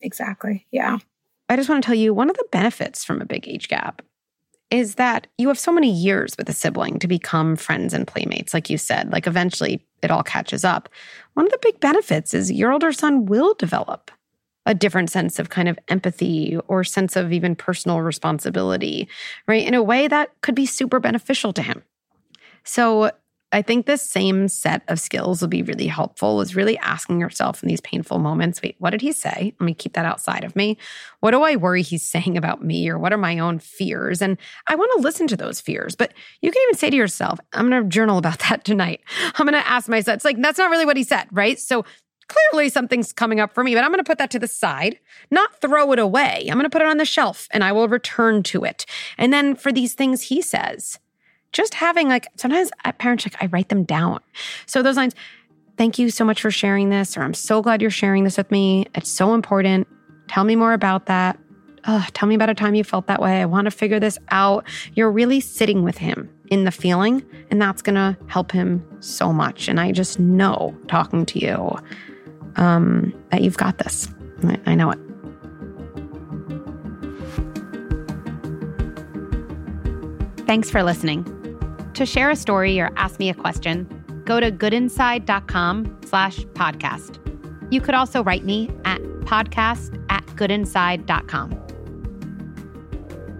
Exactly. 0.00 0.66
Yeah. 0.70 0.98
I 1.48 1.56
just 1.56 1.70
want 1.70 1.82
to 1.82 1.86
tell 1.86 1.94
you 1.94 2.12
one 2.12 2.28
of 2.28 2.36
the 2.36 2.46
benefits 2.52 3.04
from 3.04 3.22
a 3.22 3.26
big 3.26 3.48
age 3.48 3.68
gap 3.68 4.02
is 4.70 4.96
that 4.96 5.26
you 5.38 5.48
have 5.48 5.58
so 5.58 5.72
many 5.72 5.90
years 5.90 6.36
with 6.36 6.48
a 6.48 6.52
sibling 6.52 6.98
to 6.98 7.08
become 7.08 7.56
friends 7.56 7.94
and 7.94 8.06
playmates, 8.06 8.52
like 8.52 8.68
you 8.68 8.76
said. 8.76 9.10
Like 9.10 9.26
eventually 9.26 9.84
it 10.02 10.10
all 10.10 10.22
catches 10.22 10.64
up. 10.64 10.88
One 11.34 11.46
of 11.46 11.52
the 11.52 11.58
big 11.62 11.80
benefits 11.80 12.34
is 12.34 12.52
your 12.52 12.72
older 12.72 12.92
son 12.92 13.26
will 13.26 13.54
develop 13.54 14.10
a 14.66 14.74
different 14.74 15.10
sense 15.10 15.38
of 15.38 15.48
kind 15.48 15.68
of 15.68 15.78
empathy 15.88 16.58
or 16.68 16.84
sense 16.84 17.16
of 17.16 17.32
even 17.32 17.56
personal 17.56 18.02
responsibility, 18.02 19.08
right? 19.46 19.66
In 19.66 19.72
a 19.72 19.82
way 19.82 20.08
that 20.08 20.30
could 20.42 20.54
be 20.54 20.66
super 20.66 21.00
beneficial 21.00 21.54
to 21.54 21.62
him. 21.62 21.82
So 22.64 23.10
I 23.50 23.62
think 23.62 23.86
this 23.86 24.02
same 24.02 24.48
set 24.48 24.82
of 24.88 25.00
skills 25.00 25.40
will 25.40 25.48
be 25.48 25.62
really 25.62 25.86
helpful 25.86 26.42
is 26.42 26.54
really 26.54 26.76
asking 26.78 27.18
yourself 27.18 27.62
in 27.62 27.68
these 27.68 27.80
painful 27.80 28.18
moments, 28.18 28.60
wait, 28.60 28.76
what 28.78 28.90
did 28.90 29.00
he 29.00 29.12
say? 29.12 29.54
Let 29.58 29.64
me 29.64 29.72
keep 29.72 29.94
that 29.94 30.04
outside 30.04 30.44
of 30.44 30.54
me. 30.54 30.76
What 31.20 31.30
do 31.30 31.42
I 31.42 31.56
worry 31.56 31.80
he's 31.80 32.02
saying 32.02 32.36
about 32.36 32.62
me 32.62 32.90
or 32.90 32.98
what 32.98 33.12
are 33.12 33.18
my 33.18 33.38
own 33.38 33.58
fears? 33.58 34.20
And 34.20 34.36
I 34.66 34.74
want 34.74 34.92
to 34.96 35.02
listen 35.02 35.26
to 35.28 35.36
those 35.36 35.62
fears, 35.62 35.96
but 35.96 36.12
you 36.42 36.50
can 36.50 36.62
even 36.64 36.74
say 36.74 36.90
to 36.90 36.96
yourself, 36.96 37.40
I'm 37.54 37.70
going 37.70 37.82
to 37.82 37.88
journal 37.88 38.18
about 38.18 38.38
that 38.50 38.64
tonight. 38.64 39.00
I'm 39.36 39.46
going 39.46 39.60
to 39.60 39.68
ask 39.68 39.88
myself, 39.88 40.16
it's 40.16 40.24
like, 40.26 40.40
that's 40.40 40.58
not 40.58 40.70
really 40.70 40.86
what 40.86 40.98
he 40.98 41.04
said, 41.04 41.26
right? 41.32 41.58
So 41.58 41.86
clearly 42.28 42.68
something's 42.68 43.14
coming 43.14 43.40
up 43.40 43.54
for 43.54 43.64
me, 43.64 43.74
but 43.74 43.82
I'm 43.82 43.90
going 43.90 44.04
to 44.04 44.08
put 44.08 44.18
that 44.18 44.30
to 44.32 44.38
the 44.38 44.46
side, 44.46 44.98
not 45.30 45.60
throw 45.62 45.90
it 45.92 45.98
away. 45.98 46.46
I'm 46.50 46.58
going 46.58 46.64
to 46.64 46.70
put 46.70 46.82
it 46.82 46.88
on 46.88 46.98
the 46.98 47.06
shelf 47.06 47.48
and 47.50 47.64
I 47.64 47.72
will 47.72 47.88
return 47.88 48.42
to 48.44 48.64
it. 48.64 48.84
And 49.16 49.32
then 49.32 49.54
for 49.56 49.72
these 49.72 49.94
things 49.94 50.22
he 50.22 50.42
says, 50.42 50.98
just 51.58 51.74
having 51.74 52.08
like 52.08 52.28
sometimes 52.36 52.70
at 52.84 52.98
parents 52.98 53.26
like 53.26 53.34
I 53.42 53.46
write 53.46 53.68
them 53.68 53.82
down. 53.82 54.20
So 54.66 54.80
those 54.80 54.96
lines, 54.96 55.14
thank 55.76 55.98
you 55.98 56.08
so 56.08 56.24
much 56.24 56.40
for 56.40 56.52
sharing 56.52 56.88
this, 56.88 57.16
or 57.16 57.22
I'm 57.22 57.34
so 57.34 57.60
glad 57.62 57.82
you're 57.82 57.90
sharing 57.90 58.22
this 58.22 58.36
with 58.36 58.48
me. 58.52 58.86
It's 58.94 59.10
so 59.10 59.34
important. 59.34 59.88
Tell 60.28 60.44
me 60.44 60.54
more 60.54 60.72
about 60.72 61.06
that. 61.06 61.36
Oh, 61.88 62.06
tell 62.12 62.28
me 62.28 62.36
about 62.36 62.48
a 62.48 62.54
time 62.54 62.76
you 62.76 62.84
felt 62.84 63.08
that 63.08 63.20
way. 63.20 63.40
I 63.40 63.44
want 63.44 63.64
to 63.64 63.72
figure 63.72 63.98
this 63.98 64.18
out. 64.30 64.68
You're 64.94 65.10
really 65.10 65.40
sitting 65.40 65.82
with 65.82 65.98
him 65.98 66.30
in 66.46 66.62
the 66.62 66.70
feeling, 66.70 67.24
and 67.50 67.60
that's 67.60 67.82
going 67.82 67.96
to 67.96 68.16
help 68.28 68.52
him 68.52 68.86
so 69.00 69.32
much. 69.32 69.66
And 69.66 69.80
I 69.80 69.90
just 69.90 70.20
know 70.20 70.76
talking 70.86 71.26
to 71.26 71.40
you 71.40 71.74
um, 72.54 73.12
that 73.30 73.42
you've 73.42 73.56
got 73.56 73.78
this. 73.78 74.08
I, 74.44 74.60
I 74.66 74.74
know 74.76 74.92
it. 74.92 74.98
Thanks 80.46 80.70
for 80.70 80.84
listening. 80.84 81.37
To 81.98 82.06
share 82.06 82.30
a 82.30 82.36
story 82.36 82.78
or 82.78 82.92
ask 82.96 83.18
me 83.18 83.28
a 83.28 83.34
question, 83.34 84.22
go 84.24 84.38
to 84.38 84.52
goodinside.com 84.52 85.98
slash 86.04 86.38
podcast. 86.54 87.18
You 87.72 87.80
could 87.80 87.96
also 87.96 88.22
write 88.22 88.44
me 88.44 88.70
at 88.84 89.02
podcast 89.22 90.00
at 90.08 90.24
goodinside.com. 90.36 91.50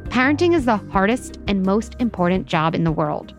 Parenting 0.09 0.57
is 0.57 0.65
the 0.65 0.79
hardest 0.91 1.39
and 1.47 1.63
most 1.63 1.95
important 2.01 2.47
job 2.47 2.75
in 2.75 2.83
the 2.83 2.91
world. 2.91 3.33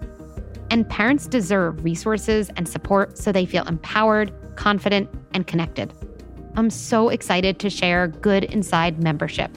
And 0.72 0.90
parents 0.90 1.28
deserve 1.28 1.84
resources 1.84 2.50
and 2.56 2.66
support 2.66 3.18
so 3.18 3.34
they 3.34 3.46
feel 3.46 3.66
empowered, 3.68 4.32
confident, 4.56 5.10
and 5.34 5.46
connected. 5.46 5.94
I'm 6.56 6.70
so 6.70 7.10
excited 7.10 7.60
to 7.60 7.70
share 7.70 8.08
Good 8.08 8.46
Inside 8.46 9.04
membership, 9.04 9.52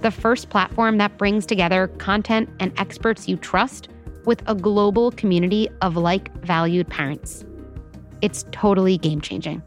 the 0.00 0.10
first 0.10 0.48
platform 0.48 0.96
that 0.96 1.18
brings 1.18 1.44
together 1.44 1.88
content 1.98 2.48
and 2.60 2.72
experts 2.78 3.28
you 3.28 3.36
trust 3.36 3.90
with 4.24 4.42
a 4.46 4.54
global 4.54 5.10
community 5.10 5.68
of 5.80 5.96
like 5.96 6.32
valued 6.42 6.88
parents. 6.88 7.44
It's 8.20 8.44
totally 8.52 8.98
game 8.98 9.20
changing. 9.20 9.62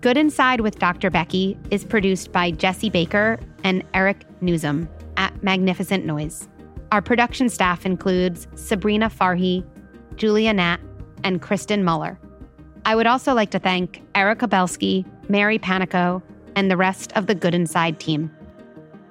Good 0.00 0.16
Inside 0.16 0.60
with 0.60 0.78
Dr. 0.78 1.10
Becky 1.10 1.58
is 1.70 1.84
produced 1.84 2.30
by 2.30 2.50
Jesse 2.50 2.90
Baker 2.90 3.38
and 3.64 3.82
Eric 3.94 4.24
Nuzum 4.40 4.86
at 5.16 5.42
Magnificent 5.42 6.04
Noise. 6.04 6.48
Our 6.92 7.00
production 7.00 7.48
staff 7.48 7.86
includes 7.86 8.46
Sabrina 8.54 9.08
Farhi, 9.08 9.64
Julia 10.16 10.52
Nat, 10.52 10.78
and 11.24 11.40
Kristen 11.40 11.82
Muller. 11.82 12.18
I 12.84 12.94
would 12.94 13.06
also 13.06 13.32
like 13.32 13.50
to 13.52 13.58
thank 13.58 14.02
Erica 14.14 14.46
Belsky, 14.46 15.06
Mary 15.28 15.58
Panico, 15.58 16.22
and 16.54 16.70
the 16.70 16.76
rest 16.76 17.12
of 17.14 17.26
the 17.26 17.34
Good 17.34 17.54
Inside 17.54 17.98
team. 17.98 18.30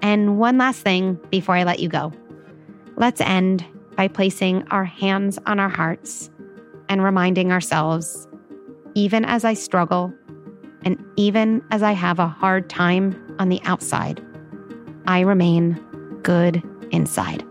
And 0.02 0.38
one 0.38 0.58
last 0.58 0.82
thing 0.82 1.20
before 1.32 1.56
I 1.56 1.64
let 1.64 1.80
you 1.80 1.90
go. 1.90 2.14
Let's 2.98 3.20
end 3.20 3.66
by 3.96 4.08
placing 4.08 4.68
our 4.70 4.86
hands 4.86 5.40
on 5.46 5.60
our 5.60 5.70
hearts 5.70 6.30
and 6.90 7.04
reminding 7.04 7.52
ourselves, 7.52 8.28
even 8.96 9.26
as 9.26 9.46
I 9.46 9.54
struggle 9.54 10.14
and 10.84 11.04
even 11.16 11.64
as 11.72 11.82
I 11.84 11.94
have 11.94 12.20
a 12.20 12.28
hard 12.28 12.70
time 12.70 13.36
on 13.40 13.50
the 13.50 13.62
outside, 13.64 14.22
I 15.08 15.22
remain 15.22 15.74
good 16.24 16.62
inside. 16.92 17.44